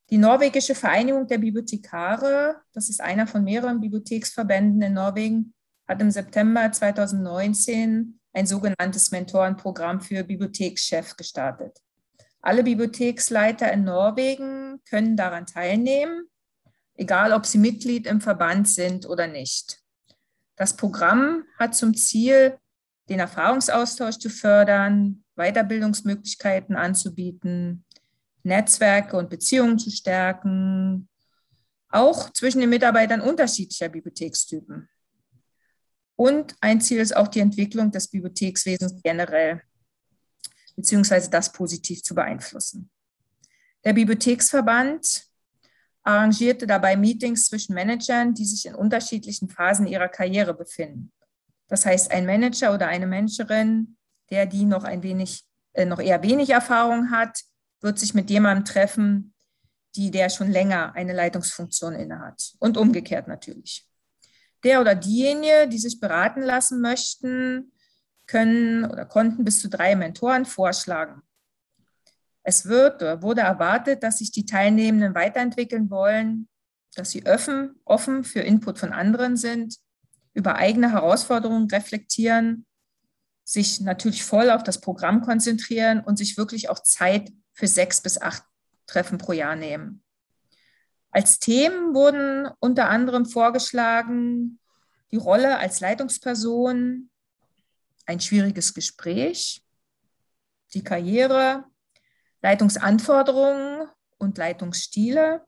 Die 0.09 0.17
norwegische 0.17 0.75
Vereinigung 0.75 1.27
der 1.27 1.37
Bibliothekare, 1.37 2.61
das 2.73 2.87
ist 2.89 3.01
einer 3.01 3.27
von 3.27 3.43
mehreren 3.43 3.81
Bibliotheksverbänden 3.81 4.81
in 4.81 4.93
Norwegen, 4.93 5.53
hat 5.87 6.01
im 6.01 6.11
September 6.11 6.71
2019 6.71 8.19
ein 8.33 8.45
sogenanntes 8.45 9.11
Mentorenprogramm 9.11 9.99
für 9.99 10.23
Bibliothekschefs 10.23 11.17
gestartet. 11.17 11.77
Alle 12.41 12.63
Bibliotheksleiter 12.63 13.71
in 13.73 13.83
Norwegen 13.83 14.81
können 14.89 15.17
daran 15.17 15.45
teilnehmen, 15.45 16.29
egal 16.95 17.33
ob 17.33 17.45
sie 17.45 17.57
Mitglied 17.57 18.07
im 18.07 18.21
Verband 18.21 18.69
sind 18.69 19.05
oder 19.05 19.27
nicht. 19.27 19.81
Das 20.55 20.75
Programm 20.75 21.43
hat 21.57 21.75
zum 21.75 21.95
Ziel, 21.95 22.57
den 23.09 23.19
Erfahrungsaustausch 23.19 24.19
zu 24.19 24.29
fördern, 24.29 25.23
Weiterbildungsmöglichkeiten 25.37 26.75
anzubieten, 26.75 27.85
Netzwerke 28.43 29.17
und 29.17 29.29
Beziehungen 29.29 29.79
zu 29.79 29.89
stärken, 29.89 31.07
auch 31.89 32.31
zwischen 32.31 32.59
den 32.59 32.69
Mitarbeitern 32.69 33.21
unterschiedlicher 33.21 33.89
Bibliothekstypen. 33.89 34.89
Und 36.15 36.55
ein 36.61 36.81
Ziel 36.81 36.99
ist 36.99 37.15
auch 37.15 37.27
die 37.27 37.39
Entwicklung 37.39 37.91
des 37.91 38.07
Bibliothekswesens 38.07 39.01
generell, 39.03 39.61
beziehungsweise 40.75 41.29
das 41.29 41.51
positiv 41.51 42.01
zu 42.01 42.15
beeinflussen. 42.15 42.89
Der 43.83 43.93
Bibliotheksverband 43.93 45.27
arrangierte 46.03 46.65
dabei 46.65 46.95
Meetings 46.95 47.45
zwischen 47.45 47.75
Managern, 47.75 48.33
die 48.33 48.45
sich 48.45 48.65
in 48.65 48.75
unterschiedlichen 48.75 49.49
Phasen 49.49 49.87
ihrer 49.87 50.07
Karriere 50.07 50.53
befinden. 50.53 51.11
Das 51.67 51.85
heißt, 51.85 52.11
ein 52.11 52.25
Manager 52.25 52.73
oder 52.73 52.87
eine 52.87 53.05
Managerin, 53.07 53.96
der 54.29 54.45
die 54.45 54.65
noch 54.65 54.83
ein 54.83 55.03
wenig, 55.03 55.43
äh, 55.73 55.85
noch 55.85 55.99
eher 55.99 56.23
wenig 56.23 56.49
Erfahrung 56.49 57.11
hat, 57.11 57.39
wird 57.81 57.99
sich 57.99 58.13
mit 58.13 58.29
jemandem 58.29 58.65
treffen, 58.65 59.33
die 59.95 60.11
der 60.11 60.29
schon 60.29 60.51
länger 60.51 60.93
eine 60.95 61.13
Leitungsfunktion 61.13 61.93
innehat. 61.93 62.53
Und 62.59 62.77
umgekehrt 62.77 63.27
natürlich 63.27 63.87
der 64.67 64.81
oder 64.81 64.95
diejenige, 64.95 65.67
die 65.69 65.77
sich 65.77 65.99
beraten 65.99 66.41
lassen 66.41 66.81
möchten, 66.81 67.71
können 68.25 68.85
oder 68.85 69.05
konnten 69.05 69.45
bis 69.45 69.61
zu 69.61 69.69
drei 69.69 69.95
Mentoren 69.95 70.45
vorschlagen. 70.45 71.21
Es 72.43 72.65
wird 72.65 73.01
oder 73.01 73.21
wurde 73.21 73.41
erwartet, 73.41 74.03
dass 74.03 74.17
sich 74.17 74.31
die 74.31 74.45
Teilnehmenden 74.45 75.15
weiterentwickeln 75.15 75.89
wollen, 75.89 76.49
dass 76.95 77.11
sie 77.11 77.25
offen, 77.25 77.79
offen 77.85 78.23
für 78.25 78.41
Input 78.41 78.79
von 78.79 78.91
anderen 78.91 79.37
sind, 79.37 79.77
über 80.33 80.55
eigene 80.55 80.91
Herausforderungen 80.91 81.69
reflektieren, 81.69 82.65
sich 83.47 83.79
natürlich 83.79 84.25
voll 84.25 84.49
auf 84.49 84.61
das 84.63 84.81
Programm 84.81 85.21
konzentrieren 85.21 86.01
und 86.01 86.17
sich 86.17 86.35
wirklich 86.35 86.67
auch 86.67 86.79
Zeit 86.79 87.31
für 87.53 87.67
sechs 87.67 88.01
bis 88.01 88.19
acht 88.19 88.43
Treffen 88.87 89.17
pro 89.17 89.31
Jahr 89.31 89.55
nehmen. 89.55 90.03
Als 91.11 91.39
Themen 91.39 91.95
wurden 91.95 92.49
unter 92.59 92.89
anderem 92.89 93.25
vorgeschlagen 93.25 94.59
die 95.11 95.15
Rolle 95.15 95.59
als 95.59 95.79
Leitungsperson, 95.79 97.09
ein 98.05 98.19
schwieriges 98.19 98.73
Gespräch, 98.73 99.63
die 100.73 100.83
Karriere, 100.83 101.63
Leitungsanforderungen 102.41 103.87
und 104.17 104.37
Leitungsstile 104.37 105.45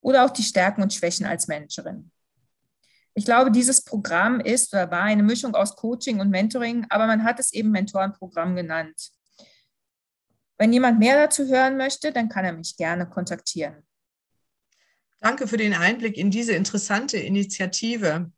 oder 0.00 0.24
auch 0.24 0.30
die 0.30 0.42
Stärken 0.42 0.80
und 0.80 0.94
Schwächen 0.94 1.26
als 1.26 1.48
Managerin. 1.48 2.11
Ich 3.14 3.24
glaube, 3.24 3.50
dieses 3.50 3.84
Programm 3.84 4.40
ist 4.40 4.72
oder 4.72 4.90
war 4.90 5.02
eine 5.02 5.22
Mischung 5.22 5.54
aus 5.54 5.76
Coaching 5.76 6.20
und 6.20 6.30
Mentoring, 6.30 6.86
aber 6.88 7.06
man 7.06 7.24
hat 7.24 7.38
es 7.38 7.52
eben 7.52 7.70
Mentorenprogramm 7.70 8.56
genannt. 8.56 9.10
Wenn 10.56 10.72
jemand 10.72 10.98
mehr 10.98 11.16
dazu 11.16 11.46
hören 11.46 11.76
möchte, 11.76 12.12
dann 12.12 12.28
kann 12.28 12.44
er 12.44 12.52
mich 12.52 12.76
gerne 12.76 13.08
kontaktieren. 13.08 13.82
Danke 15.20 15.46
für 15.46 15.56
den 15.56 15.74
Einblick 15.74 16.16
in 16.16 16.30
diese 16.30 16.52
interessante 16.52 17.18
Initiative. 17.18 18.32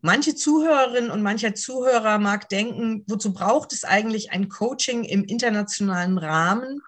Manche 0.00 0.34
Zuhörerinnen 0.34 1.10
und 1.10 1.22
mancher 1.22 1.54
Zuhörer 1.54 2.18
mag 2.18 2.48
denken, 2.48 3.04
wozu 3.06 3.32
braucht 3.32 3.72
es 3.72 3.84
eigentlich 3.84 4.32
ein 4.32 4.48
Coaching 4.48 5.04
im 5.04 5.24
internationalen 5.24 6.18
Rahmen, 6.18 6.82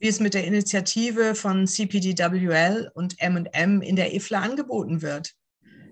wie 0.00 0.08
es 0.08 0.18
mit 0.18 0.34
der 0.34 0.44
Initiative 0.44 1.34
von 1.34 1.66
CPDWL 1.66 2.90
und 2.94 3.20
M&M 3.20 3.80
in 3.80 3.96
der 3.96 4.12
IFLA 4.12 4.40
angeboten 4.40 5.02
wird? 5.02 5.37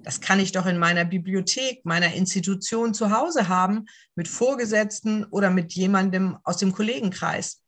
Das 0.06 0.20
kann 0.20 0.38
ich 0.38 0.52
doch 0.52 0.66
in 0.66 0.78
meiner 0.78 1.04
Bibliothek, 1.04 1.84
meiner 1.84 2.14
Institution 2.14 2.94
zu 2.94 3.10
Hause 3.10 3.48
haben, 3.48 3.86
mit 4.14 4.28
Vorgesetzten 4.28 5.24
oder 5.24 5.50
mit 5.50 5.72
jemandem 5.72 6.38
aus 6.44 6.58
dem 6.58 6.72
Kollegenkreis. 6.72 7.60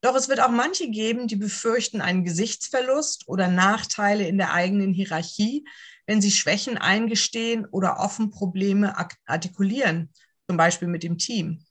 Doch 0.00 0.14
es 0.14 0.28
wird 0.28 0.38
auch 0.38 0.52
manche 0.52 0.88
geben, 0.88 1.26
die 1.26 1.34
befürchten 1.34 2.00
einen 2.00 2.22
Gesichtsverlust 2.22 3.26
oder 3.26 3.48
Nachteile 3.48 4.28
in 4.28 4.38
der 4.38 4.52
eigenen 4.52 4.92
Hierarchie, 4.92 5.64
wenn 6.06 6.20
sie 6.20 6.30
Schwächen 6.30 6.78
eingestehen 6.78 7.66
oder 7.66 7.98
offen 7.98 8.30
Probleme 8.30 8.94
artikulieren, 9.26 10.12
zum 10.46 10.56
Beispiel 10.56 10.86
mit 10.86 11.02
dem 11.02 11.18
Team. 11.18 11.64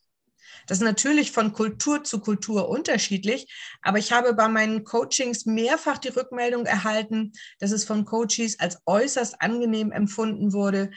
Das 0.68 0.80
ist 0.80 0.84
natürlich 0.84 1.32
von 1.32 1.54
Kultur 1.54 2.04
zu 2.04 2.20
Kultur 2.20 2.70
unterschiedlich, 2.70 3.52
aber 3.82 3.98
ich 3.98 4.12
habe 4.12 4.34
bei 4.34 4.48
meinen 4.50 4.84
Coachings 4.84 5.46
mehrfach 5.46 5.98
die 5.98 6.10
Rückmeldung 6.10 6.66
erhalten, 6.66 7.32
dass 7.60 7.72
es 7.72 7.86
von 7.86 8.06
Coaches 8.06 8.60
als 8.60 8.78
äußerst 8.86 9.42
angenehm 9.42 9.92
empfunden 9.92 10.54
wurde, 10.54 10.92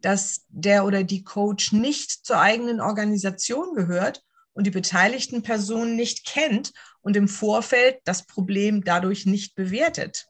dass 0.00 0.46
der 0.48 0.84
oder 0.84 1.02
die 1.02 1.24
Coach 1.24 1.72
nicht 1.72 2.24
zur 2.24 2.38
eigenen 2.40 2.80
Organisation 2.80 3.74
gehört 3.74 4.22
und 4.52 4.66
die 4.66 4.70
beteiligten 4.70 5.42
Personen 5.42 5.96
nicht 5.96 6.24
kennt 6.24 6.72
und 7.02 7.16
im 7.16 7.28
Vorfeld 7.28 7.98
das 8.04 8.26
Problem 8.26 8.84
dadurch 8.84 9.26
nicht 9.26 9.54
bewertet. 9.54 10.26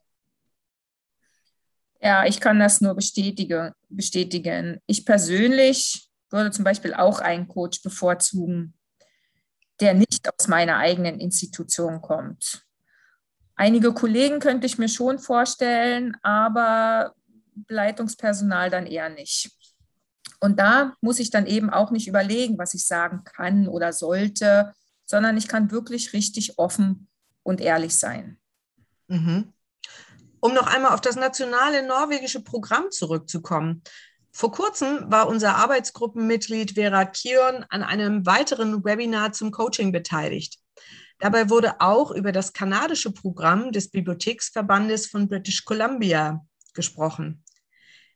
Ja, 2.01 2.25
ich 2.25 2.39
kann 2.39 2.59
das 2.59 2.81
nur 2.81 2.95
bestätigen. 2.95 3.71
bestätigen. 3.89 4.79
Ich 4.85 5.05
persönlich 5.05 6.09
würde 6.29 6.51
zum 6.51 6.63
Beispiel 6.63 6.93
auch 6.93 7.19
einen 7.19 7.47
Coach 7.47 7.81
bevorzugen, 7.81 8.73
der 9.79 9.93
nicht 9.93 10.29
aus 10.37 10.47
meiner 10.47 10.77
eigenen 10.77 11.19
Institution 11.19 12.01
kommt. 12.01 12.63
Einige 13.55 13.93
Kollegen 13.93 14.39
könnte 14.39 14.67
ich 14.67 14.77
mir 14.77 14.89
schon 14.89 15.19
vorstellen, 15.19 16.15
aber 16.21 17.15
Leitungspersonal 17.67 18.69
dann 18.69 18.85
eher 18.85 19.09
nicht. 19.09 19.51
Und 20.39 20.59
da 20.59 20.95
muss 21.01 21.19
ich 21.19 21.31
dann 21.31 21.47
eben 21.47 21.71
auch 21.71 21.89
nicht 21.89 22.07
überlegen, 22.07 22.57
was 22.57 22.75
ich 22.75 22.85
sagen 22.85 23.23
kann 23.23 23.67
oder 23.67 23.93
sollte, 23.93 24.73
sondern 25.05 25.37
ich 25.37 25.47
kann 25.47 25.71
wirklich 25.71 26.13
richtig 26.13 26.59
offen 26.59 27.07
und 27.43 27.61
ehrlich 27.61 27.95
sein. 27.95 28.37
Mhm. 29.07 29.53
Um 30.39 30.53
noch 30.53 30.67
einmal 30.67 30.93
auf 30.93 31.01
das 31.01 31.15
nationale 31.15 31.85
norwegische 31.87 32.43
Programm 32.43 32.91
zurückzukommen. 32.91 33.81
Vor 34.31 34.51
kurzem 34.51 35.09
war 35.09 35.27
unser 35.27 35.55
Arbeitsgruppenmitglied 35.55 36.73
Vera 36.73 37.05
Kion 37.05 37.65
an 37.69 37.83
einem 37.83 38.25
weiteren 38.25 38.83
Webinar 38.83 39.33
zum 39.33 39.51
Coaching 39.51 39.91
beteiligt. 39.91 40.59
Dabei 41.19 41.49
wurde 41.49 41.81
auch 41.81 42.11
über 42.11 42.31
das 42.31 42.53
kanadische 42.53 43.11
Programm 43.11 43.71
des 43.71 43.89
Bibliotheksverbandes 43.89 45.07
von 45.07 45.27
British 45.27 45.65
Columbia 45.65 46.45
gesprochen. 46.73 47.43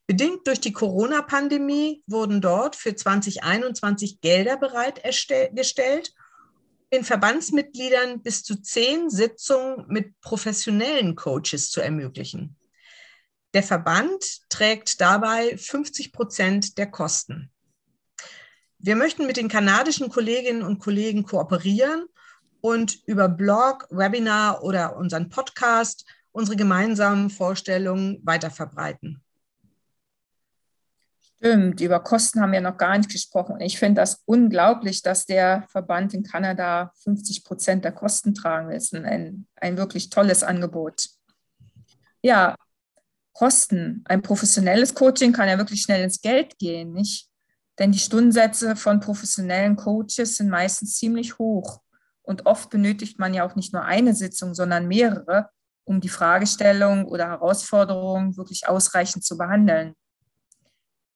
Bedingt 0.05 0.45
durch 0.45 0.59
die 0.59 0.73
Corona-Pandemie 0.73 2.03
wurden 2.05 2.41
dort 2.41 2.75
für 2.75 2.95
2021 2.95 4.21
Gelder 4.21 4.57
bereitgestellt, 4.57 6.13
den 6.93 7.03
Verbandsmitgliedern 7.05 8.21
bis 8.21 8.43
zu 8.43 8.61
zehn 8.61 9.09
Sitzungen 9.09 9.85
mit 9.87 10.19
professionellen 10.19 11.15
Coaches 11.15 11.71
zu 11.71 11.81
ermöglichen. 11.81 12.57
Der 13.53 13.63
Verband 13.63 14.49
trägt 14.49 15.01
dabei 15.01 15.57
50 15.57 16.13
Prozent 16.13 16.77
der 16.77 16.89
Kosten. 16.89 17.51
Wir 18.79 18.95
möchten 18.95 19.27
mit 19.27 19.37
den 19.37 19.49
kanadischen 19.49 20.09
Kolleginnen 20.09 20.63
und 20.63 20.79
Kollegen 20.79 21.23
kooperieren 21.23 22.05
und 22.61 22.99
über 23.05 23.27
Blog, 23.29 23.87
Webinar 23.91 24.63
oder 24.63 24.95
unseren 24.95 25.29
Podcast 25.29 26.05
unsere 26.31 26.55
gemeinsamen 26.55 27.29
Vorstellungen 27.29 28.19
weiterverbreiten. 28.23 29.21
Stimmt, 31.37 31.81
über 31.81 31.99
Kosten 31.99 32.39
haben 32.39 32.51
wir 32.51 32.61
noch 32.61 32.77
gar 32.77 32.97
nicht 32.97 33.09
gesprochen. 33.09 33.59
Ich 33.61 33.79
finde 33.79 34.01
das 34.01 34.21
unglaublich, 34.25 35.01
dass 35.01 35.25
der 35.25 35.65
Verband 35.69 36.13
in 36.13 36.23
Kanada 36.23 36.91
50 37.03 37.43
Prozent 37.43 37.83
der 37.83 37.91
Kosten 37.91 38.35
tragen 38.35 38.69
will. 38.69 39.05
Ein, 39.05 39.47
ein 39.55 39.75
wirklich 39.75 40.11
tolles 40.11 40.43
Angebot. 40.43 41.09
Ja, 42.21 42.55
Kosten. 43.33 44.03
Ein 44.05 44.21
professionelles 44.21 44.93
Coaching 44.93 45.33
kann 45.33 45.49
ja 45.49 45.57
wirklich 45.57 45.81
schnell 45.81 46.03
ins 46.03 46.21
Geld 46.21 46.57
gehen, 46.59 46.93
nicht? 46.93 47.29
Denn 47.79 47.91
die 47.91 47.99
Stundensätze 47.99 48.75
von 48.75 48.99
professionellen 48.99 49.75
Coaches 49.75 50.35
sind 50.35 50.49
meistens 50.49 50.97
ziemlich 50.97 51.37
hoch. 51.39 51.81
Und 52.21 52.45
oft 52.45 52.69
benötigt 52.69 53.17
man 53.19 53.33
ja 53.33 53.45
auch 53.45 53.55
nicht 53.55 53.73
nur 53.73 53.83
eine 53.83 54.13
Sitzung, 54.13 54.53
sondern 54.53 54.87
mehrere, 54.87 55.49
um 55.83 55.99
die 55.99 56.09
Fragestellung 56.09 57.05
oder 57.05 57.27
Herausforderung 57.27 58.37
wirklich 58.37 58.67
ausreichend 58.67 59.23
zu 59.23 59.37
behandeln. 59.37 59.95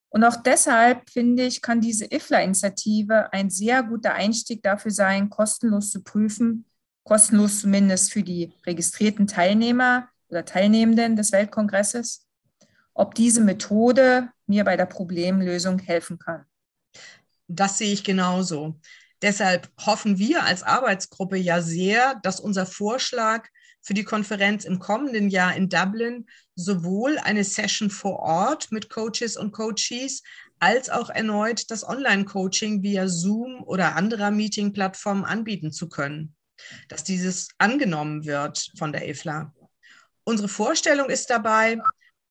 Und 0.10 0.24
auch 0.24 0.38
deshalb 0.38 1.10
finde 1.10 1.44
ich, 1.44 1.62
kann 1.62 1.82
diese 1.82 2.06
IFLA-Initiative 2.06 3.34
ein 3.34 3.50
sehr 3.50 3.84
guter 3.84 4.14
Einstieg 4.14 4.64
dafür 4.64 4.92
sein, 4.92 5.30
kostenlos 5.30 5.92
zu 5.92 6.04
prüfen, 6.04 6.66
kostenlos 7.04 7.60
zumindest 7.60 8.14
für 8.14 8.24
die 8.24 8.54
registrierten 8.66 9.28
Teilnehmer 9.28 10.08
oder 10.36 10.44
Teilnehmenden 10.44 11.16
des 11.16 11.32
Weltkongresses, 11.32 12.28
ob 12.94 13.16
diese 13.16 13.40
Methode 13.40 14.30
mir 14.48 14.66
bei 14.66 14.76
der 14.76 14.86
Problemlösung 14.86 15.80
helfen 15.80 16.20
kann. 16.20 16.46
Das 17.48 17.78
sehe 17.78 17.94
ich 17.94 18.04
genauso. 18.04 18.80
Deshalb 19.22 19.70
hoffen 19.86 20.18
wir 20.18 20.44
als 20.44 20.62
Arbeitsgruppe 20.62 21.38
ja 21.38 21.62
sehr, 21.62 22.16
dass 22.22 22.42
unser 22.42 22.66
Vorschlag 22.66 23.48
für 23.82 23.94
die 23.94 24.04
Konferenz 24.04 24.66
im 24.66 24.80
kommenden 24.80 25.30
Jahr 25.30 25.56
in 25.56 25.70
Dublin 25.70 26.26
sowohl 26.56 27.18
eine 27.20 27.46
Session 27.46 27.90
vor 27.90 28.20
Ort 28.20 28.72
mit 28.72 28.90
Coaches 28.90 29.38
und 29.38 29.54
Coaches 29.54 30.22
als 30.60 30.90
auch 30.90 31.10
erneut 31.10 31.72
das 31.72 31.88
Online-Coaching 31.88 32.84
via 32.84 33.08
Zoom 33.08 33.64
oder 33.64 33.96
anderer 33.96 34.32
Meeting-Plattformen 34.32 35.24
anbieten 35.24 35.72
zu 35.72 35.88
können, 35.88 36.36
dass 36.90 37.04
dieses 37.06 37.50
angenommen 37.58 38.26
wird 38.26 38.72
von 38.78 38.92
der 38.92 39.08
IFLA. 39.08 39.55
Unsere 40.26 40.50
Vorstellung 40.50 41.10
ist 41.10 41.30
dabei, 41.30 41.78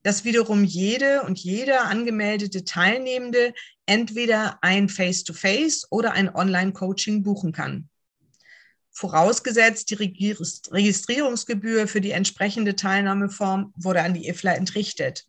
dass 0.03 0.25
wiederum 0.25 0.65
jede 0.65 1.23
und 1.23 1.39
jeder 1.39 1.87
angemeldete 1.87 2.65
Teilnehmende 2.65 3.55
entweder 3.87 4.59
ein 4.63 4.89
Face-to-Face 4.89 5.85
-face 5.85 5.87
oder 5.91 6.13
ein 6.13 6.35
Online-Coaching 6.35 7.23
buchen 7.23 7.53
kann. 7.53 7.89
Vorausgesetzt, 8.91 9.91
die 9.91 9.95
Registrierungsgebühr 9.95 11.89
für 11.89 12.01
die 12.01 12.13
entsprechende 12.13 12.77
Teilnahmeform 12.77 13.73
wurde 13.77 14.03
an 14.03 14.15
die 14.15 14.29
IFLA 14.29 14.55
entrichtet. 14.55 15.25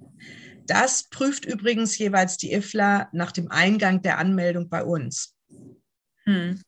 Das 0.67 1.09
prüft 1.09 1.45
übrigens 1.45 1.97
jeweils 1.97 2.37
die 2.37 2.53
IFLA 2.53 3.09
nach 3.11 3.31
dem 3.31 3.49
Eingang 3.49 4.01
der 4.01 4.17
Anmeldung 4.17 4.69
bei 4.69 4.83
uns. 4.83 5.35
Hm. 6.25 6.61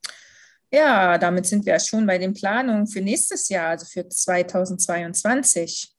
Ja, 0.70 1.18
damit 1.18 1.46
sind 1.46 1.66
wir 1.66 1.80
schon 1.80 2.06
bei 2.06 2.18
den 2.18 2.34
Planungen 2.34 2.88
für 2.88 3.00
nächstes 3.02 3.48
Jahr, 3.48 3.70
also 3.70 3.86
für 3.86 4.08
2022. 4.08 5.94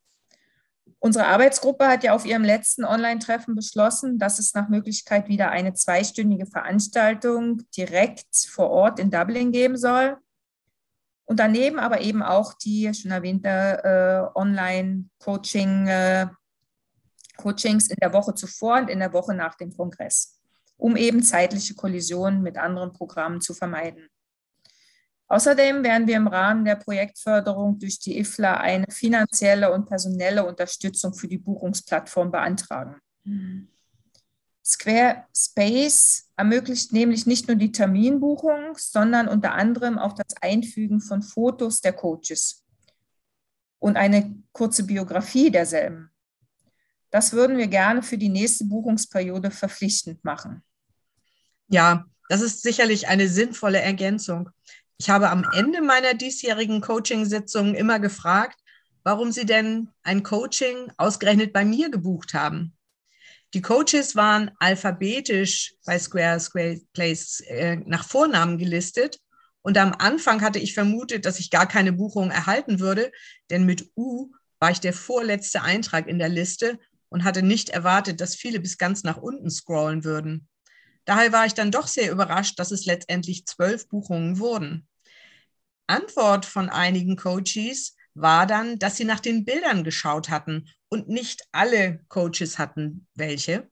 Unsere 1.01 1.27
Arbeitsgruppe 1.27 1.87
hat 1.87 2.03
ja 2.05 2.13
auf 2.13 2.27
ihrem 2.27 2.43
letzten 2.45 2.85
Online-Treffen 2.85 3.55
beschlossen, 3.55 4.19
dass 4.19 4.39
es 4.39 4.53
nach 4.53 4.69
Möglichkeit 4.69 5.29
wieder 5.29 5.51
eine 5.51 5.73
zweistündige 5.73 6.47
Veranstaltung 6.47 7.63
direkt 7.77 8.27
vor 8.51 8.69
Ort 8.71 8.99
in 8.99 9.11
Dublin 9.11 9.53
geben 9.53 9.79
soll. 9.79 10.19
Und 11.25 11.41
daneben 11.41 11.79
aber 11.79 12.01
eben 12.01 12.23
auch 12.23 12.53
die 12.55 12.93
schon 12.95 13.11
erwähnte 13.11 13.49
äh, 13.49 14.39
Online-Coaching, 14.39 15.87
äh, 15.87 16.27
Coachings 17.37 17.89
in 17.89 17.97
der 18.03 18.13
Woche 18.13 18.35
zuvor 18.35 18.79
und 18.79 18.91
in 18.91 18.99
der 18.99 19.13
Woche 19.13 19.35
nach 19.35 19.55
dem 19.55 19.75
Kongress, 19.75 20.41
um 20.77 20.97
eben 20.97 21.23
zeitliche 21.23 21.75
Kollisionen 21.75 22.43
mit 22.43 22.59
anderen 22.59 22.93
Programmen 22.93 23.41
zu 23.41 23.55
vermeiden. 23.55 24.09
Außerdem 25.29 25.85
werden 25.85 26.07
wir 26.07 26.17
im 26.17 26.27
Rahmen 26.27 26.65
der 26.65 26.77
Projektförderung 26.77 27.79
durch 27.79 27.99
die 27.99 28.19
IFLA 28.19 28.57
eine 28.57 28.87
finanzielle 28.91 29.73
und 29.73 29.87
personelle 29.87 30.47
Unterstützung 30.47 31.13
für 31.13 31.29
die 31.29 31.39
Buchungsplattform 31.39 32.31
beantragen. 32.31 32.97
Squarespace 34.65 36.31
ermöglicht 36.37 36.93
nämlich 36.93 37.27
nicht 37.27 37.47
nur 37.47 37.57
die 37.57 37.73
Terminbuchung, 37.73 38.77
sondern 38.77 39.29
unter 39.29 39.53
anderem 39.53 39.99
auch 39.99 40.15
das 40.15 40.35
Einfügen 40.41 41.01
von 41.01 41.23
Fotos 41.23 41.81
der 41.81 41.93
Coaches 41.93 42.65
und 43.79 43.97
eine 43.97 44.35
kurze 44.53 44.85
Biografie 44.85 45.51
derselben. 45.51 46.11
Das 47.11 47.33
würden 47.33 47.57
wir 47.57 47.69
gerne 47.69 48.03
für 48.03 48.19
die 48.19 48.29
nächste 48.29 48.65
Buchungsperiode 48.67 49.51
verpflichtend 49.51 50.25
machen. 50.25 50.63
Ja, 51.69 52.05
das 52.29 52.43
ist 52.43 52.63
sicherlich 52.63 53.09
eine 53.09 53.29
sinnvolle 53.29 53.81
Ergänzung. 53.81 54.51
Ich 55.01 55.09
habe 55.09 55.31
am 55.31 55.47
Ende 55.55 55.81
meiner 55.81 56.15
diesjährigen 56.15 56.81
Coaching-Sitzung 56.81 57.75
immer 57.77 58.01
gefragt, 58.01 58.59
warum 59.05 59.31
sie 59.31 59.47
denn 59.47 59.91
ein 60.03 60.25
Coaching 60.25 60.93
ausgerechnet 60.97 61.53
bei 61.53 61.65
mir 61.65 61.89
gebucht 61.89 62.35
haben. 62.35 62.77
Die 63.55 63.63
Coaches 63.63 64.17
waren 64.17 64.51
alphabetisch 64.59 65.75
bei 65.87 65.99
Square, 66.01 66.41
Square 66.41 66.81
Place 66.93 67.41
äh, 67.47 67.77
nach 67.87 68.05
Vornamen 68.05 68.59
gelistet. 68.59 69.21
Und 69.63 69.79
am 69.79 69.95
Anfang 69.97 70.43
hatte 70.43 70.59
ich 70.59 70.75
vermutet, 70.75 71.25
dass 71.25 71.39
ich 71.39 71.51
gar 71.51 71.69
keine 71.69 71.93
Buchung 71.93 72.31
erhalten 72.31 72.81
würde, 72.81 73.13
denn 73.51 73.65
mit 73.65 73.91
U 73.97 74.33
war 74.59 74.73
ich 74.73 74.81
der 74.81 74.93
vorletzte 74.93 75.63
Eintrag 75.63 76.09
in 76.09 76.19
der 76.19 76.29
Liste 76.29 76.79
und 77.09 77.23
hatte 77.23 77.43
nicht 77.43 77.71
erwartet, 77.71 78.21
dass 78.21 78.35
viele 78.35 78.61
bis 78.61 78.79
ganz 78.79 79.05
nach 79.05 79.17
unten 79.17 79.49
scrollen 79.49 80.05
würden. 80.05 80.49
Daher 81.09 81.33
war 81.33 81.47
ich 81.47 81.55
dann 81.55 81.71
doch 81.71 81.87
sehr 81.87 82.13
überrascht, 82.13 82.59
dass 82.59 82.71
es 82.71 82.85
letztendlich 82.85 83.47
zwölf 83.47 83.89
Buchungen 83.89 84.39
wurden. 84.41 84.87
Antwort 85.87 86.45
von 86.45 86.69
einigen 86.69 87.17
Coaches 87.17 87.97
war 88.13 88.47
dann, 88.47 88.79
dass 88.79 88.99
sie 88.99 89.07
nach 89.07 89.21
den 89.21 89.47
Bildern 89.47 89.85
geschaut 89.85 90.29
hatten 90.29 90.69
und 90.91 91.09
nicht 91.09 91.45
alle 91.51 92.05
Coaches 92.09 92.59
hatten 92.59 93.07
welche. 93.15 93.71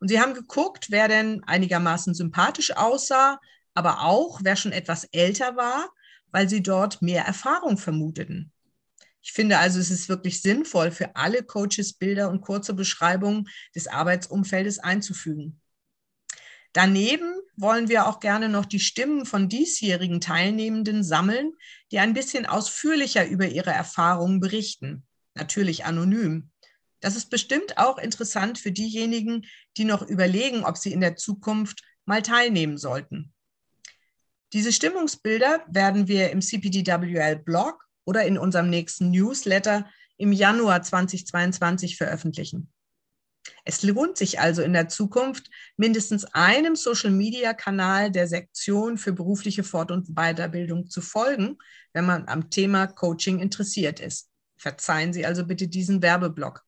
Und 0.00 0.08
sie 0.08 0.18
haben 0.18 0.32
geguckt, 0.32 0.86
wer 0.90 1.08
denn 1.08 1.44
einigermaßen 1.44 2.14
sympathisch 2.14 2.74
aussah, 2.74 3.38
aber 3.74 4.04
auch 4.04 4.40
wer 4.42 4.56
schon 4.56 4.72
etwas 4.72 5.04
älter 5.12 5.56
war, 5.56 5.90
weil 6.30 6.48
sie 6.48 6.62
dort 6.62 7.02
mehr 7.02 7.26
Erfahrung 7.26 7.76
vermuteten. 7.76 8.50
Ich 9.20 9.32
finde 9.32 9.58
also, 9.58 9.78
es 9.78 9.90
ist 9.90 10.08
wirklich 10.08 10.40
sinnvoll, 10.40 10.90
für 10.90 11.16
alle 11.16 11.42
Coaches 11.42 11.92
Bilder 11.92 12.30
und 12.30 12.40
kurze 12.40 12.72
Beschreibungen 12.72 13.46
des 13.74 13.88
Arbeitsumfeldes 13.88 14.78
einzufügen. 14.78 15.60
Daneben 16.72 17.32
wollen 17.56 17.88
wir 17.88 18.06
auch 18.06 18.20
gerne 18.20 18.48
noch 18.48 18.64
die 18.64 18.80
Stimmen 18.80 19.26
von 19.26 19.48
diesjährigen 19.48 20.20
Teilnehmenden 20.20 21.02
sammeln, 21.02 21.52
die 21.90 21.98
ein 21.98 22.14
bisschen 22.14 22.46
ausführlicher 22.46 23.26
über 23.26 23.46
ihre 23.46 23.70
Erfahrungen 23.70 24.40
berichten. 24.40 25.06
Natürlich 25.34 25.84
anonym. 25.84 26.50
Das 27.00 27.16
ist 27.16 27.30
bestimmt 27.30 27.78
auch 27.78 27.98
interessant 27.98 28.58
für 28.58 28.72
diejenigen, 28.72 29.46
die 29.76 29.84
noch 29.84 30.02
überlegen, 30.02 30.64
ob 30.64 30.76
sie 30.76 30.92
in 30.92 31.00
der 31.00 31.16
Zukunft 31.16 31.82
mal 32.04 32.22
teilnehmen 32.22 32.78
sollten. 32.78 33.32
Diese 34.52 34.72
Stimmungsbilder 34.72 35.64
werden 35.68 36.08
wir 36.08 36.30
im 36.30 36.40
CPDWL-Blog 36.40 37.84
oder 38.04 38.24
in 38.24 38.38
unserem 38.38 38.70
nächsten 38.70 39.10
Newsletter 39.10 39.88
im 40.16 40.32
Januar 40.32 40.82
2022 40.82 41.96
veröffentlichen. 41.96 42.72
Es 43.64 43.82
lohnt 43.82 44.16
sich 44.16 44.40
also 44.40 44.62
in 44.62 44.72
der 44.72 44.88
Zukunft, 44.88 45.50
mindestens 45.76 46.24
einem 46.34 46.76
Social-Media-Kanal 46.76 48.10
der 48.10 48.28
Sektion 48.28 48.98
für 48.98 49.12
berufliche 49.12 49.64
Fort- 49.64 49.90
und 49.90 50.14
Weiterbildung 50.14 50.88
zu 50.88 51.00
folgen, 51.00 51.58
wenn 51.92 52.06
man 52.06 52.28
am 52.28 52.50
Thema 52.50 52.86
Coaching 52.86 53.38
interessiert 53.40 54.00
ist. 54.00 54.30
Verzeihen 54.56 55.12
Sie 55.12 55.24
also 55.24 55.46
bitte 55.46 55.68
diesen 55.68 56.02
Werbeblock. 56.02 56.64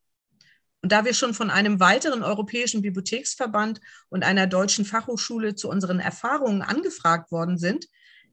Und 0.83 0.93
da 0.93 1.05
wir 1.05 1.13
schon 1.13 1.35
von 1.35 1.51
einem 1.51 1.79
weiteren 1.79 2.23
europäischen 2.23 2.83
Bibliotheksverband 2.83 3.81
und 4.09 4.25
einer 4.25 4.47
deutschen 4.47 4.85
Fachhochschule 4.85 5.55
zu 5.55 5.69
unseren 5.69 6.01
Erfahrungen 6.01 6.63
angefragt 6.63 7.31
worden 7.31 7.59
sind, 7.59 7.87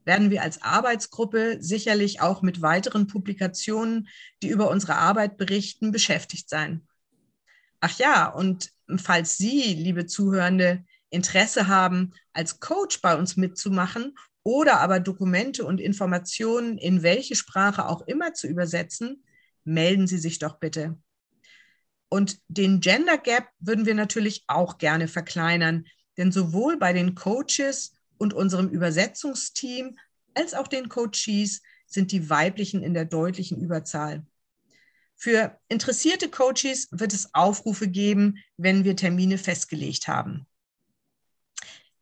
werden 0.06 0.32
wir 0.32 0.42
als 0.42 0.62
Arbeitsgruppe 0.62 1.58
sicherlich 1.60 2.22
auch 2.22 2.42
mit 2.42 2.62
weiteren 2.62 3.08
Publikationen, 3.08 4.08
die 4.42 4.48
über 4.48 4.70
unsere 4.70 4.96
Arbeit 4.96 5.36
berichten, 5.38 5.92
beschäftigt 5.92 6.50
sein. 6.50 6.87
Ach 7.80 7.98
ja, 8.00 8.28
und 8.28 8.72
falls 8.98 9.38
Sie, 9.38 9.74
liebe 9.74 10.06
Zuhörende, 10.06 10.84
Interesse 11.10 11.68
haben, 11.68 12.14
als 12.34 12.60
Coach 12.60 13.02
bei 13.02 13.16
uns 13.16 13.38
mitzumachen 13.38 14.16
oder 14.44 14.80
aber 14.80 15.00
Dokumente 15.00 15.66
und 15.66 15.80
Informationen 15.80 16.78
in 16.78 17.04
welche 17.04 17.36
Sprache 17.36 17.88
auch 17.88 18.02
immer 18.02 18.34
zu 18.34 18.48
übersetzen, 18.48 19.24
melden 19.64 20.08
Sie 20.08 20.18
sich 20.18 20.40
doch 20.40 20.58
bitte. 20.60 20.98
Und 22.10 22.40
den 22.48 22.80
Gender 22.80 23.18
Gap 23.18 23.50
würden 23.60 23.86
wir 23.86 23.96
natürlich 23.96 24.44
auch 24.48 24.78
gerne 24.78 25.08
verkleinern, 25.08 25.86
denn 26.18 26.32
sowohl 26.32 26.78
bei 26.78 26.94
den 26.94 27.16
Coaches 27.16 27.94
und 28.18 28.34
unserem 28.34 28.70
Übersetzungsteam 28.70 29.98
als 30.34 30.54
auch 30.54 30.68
den 30.68 30.90
Coaches 30.90 31.62
sind 31.86 32.12
die 32.12 32.30
weiblichen 32.30 32.84
in 32.84 32.94
der 32.94 33.06
deutlichen 33.06 33.62
Überzahl. 33.62 34.26
Für 35.20 35.60
interessierte 35.68 36.30
Coaches 36.30 36.90
wird 36.92 37.12
es 37.12 37.34
Aufrufe 37.34 37.88
geben, 37.88 38.38
wenn 38.56 38.84
wir 38.84 38.96
Termine 38.96 39.40
festgelegt 39.40 40.08
haben. 40.08 40.46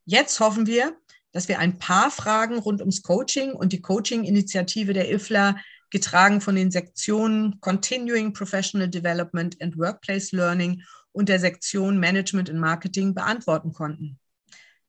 Jetzt 0.04 0.40
hoffen 0.42 0.68
wir, 0.68 0.98
dass 1.32 1.48
wir 1.48 1.60
ein 1.60 1.78
paar 1.78 2.12
Fragen 2.12 2.60
rund 2.60 2.82
ums 2.82 3.02
Coaching 3.02 3.54
und 3.54 3.72
die 3.74 3.82
Coaching-Initiative 3.82 4.94
der 4.94 5.12
IFLA, 5.12 5.56
getragen 5.92 6.42
von 6.42 6.56
den 6.56 6.72
Sektionen 6.72 7.62
Continuing 7.62 8.34
Professional 8.34 8.90
Development 8.90 9.56
and 9.62 9.78
Workplace 9.78 10.34
Learning 10.34 10.84
und 11.14 11.30
der 11.30 11.40
Sektion 11.40 12.00
Management 12.00 12.50
and 12.50 12.60
Marketing 12.60 13.14
beantworten 13.14 13.72
konnten. 13.72 14.20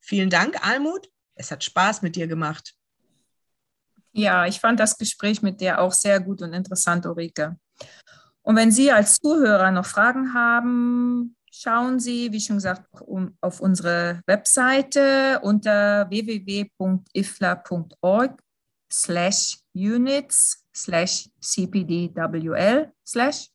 Vielen 0.00 0.30
Dank, 0.30 0.66
Almut. 0.66 1.09
Es 1.36 1.53
hat 1.53 1.62
Spaß 1.62 2.03
mit 2.03 2.16
dir 2.16 2.26
gemacht. 2.26 2.74
Ja, 4.12 4.46
ich 4.46 4.59
fand 4.59 4.80
das 4.80 4.98
Gespräch 4.98 5.42
mit 5.42 5.61
dir 5.61 5.80
auch 5.80 5.92
sehr 5.92 6.18
gut 6.18 6.42
und 6.42 6.53
interessant, 6.55 7.07
Ulrike. 7.07 7.57
Und 8.47 8.55
wenn 8.55 8.70
Sie 8.70 8.92
als 8.92 9.16
Zuhörer 9.16 9.72
noch 9.72 9.86
Fragen 9.86 10.32
haben, 10.32 11.34
schauen 11.51 11.99
Sie, 11.99 12.30
wie 12.30 12.40
schon 12.40 12.59
gesagt, 12.59 12.84
auf 13.40 13.61
unsere 13.61 14.20
Webseite 14.26 15.40
unter 15.42 16.09
www.ifla.org 16.11 17.11
slash 18.92 19.59
units 19.74 20.64
slash 20.72 21.28
cpdwl 21.42 22.92
slash. 23.05 23.49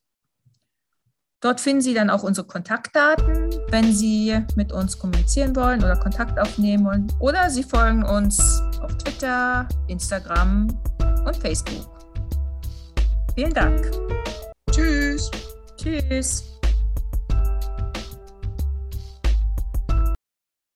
Dort 1.39 1.61
finden 1.61 1.81
Sie 1.81 1.93
dann 1.93 2.09
auch 2.09 2.23
unsere 2.23 2.45
Kontaktdaten, 2.45 3.49
wenn 3.69 3.93
Sie 3.93 4.37
mit 4.57 4.73
uns 4.73 4.99
kommunizieren 4.99 5.55
wollen 5.55 5.81
oder 5.81 5.95
Kontakt 5.95 6.37
aufnehmen 6.37 6.83
wollen. 6.85 7.07
Oder 7.21 7.49
Sie 7.49 7.63
folgen 7.63 8.03
uns 8.03 8.61
auf 8.81 8.97
Twitter, 8.97 9.69
Instagram 9.87 10.67
und 11.25 11.37
Facebook. 11.37 11.87
Vielen 13.35 13.53
Dank. 13.53 13.89
Tschüss. 14.71 15.29
Tschüss. 15.77 16.50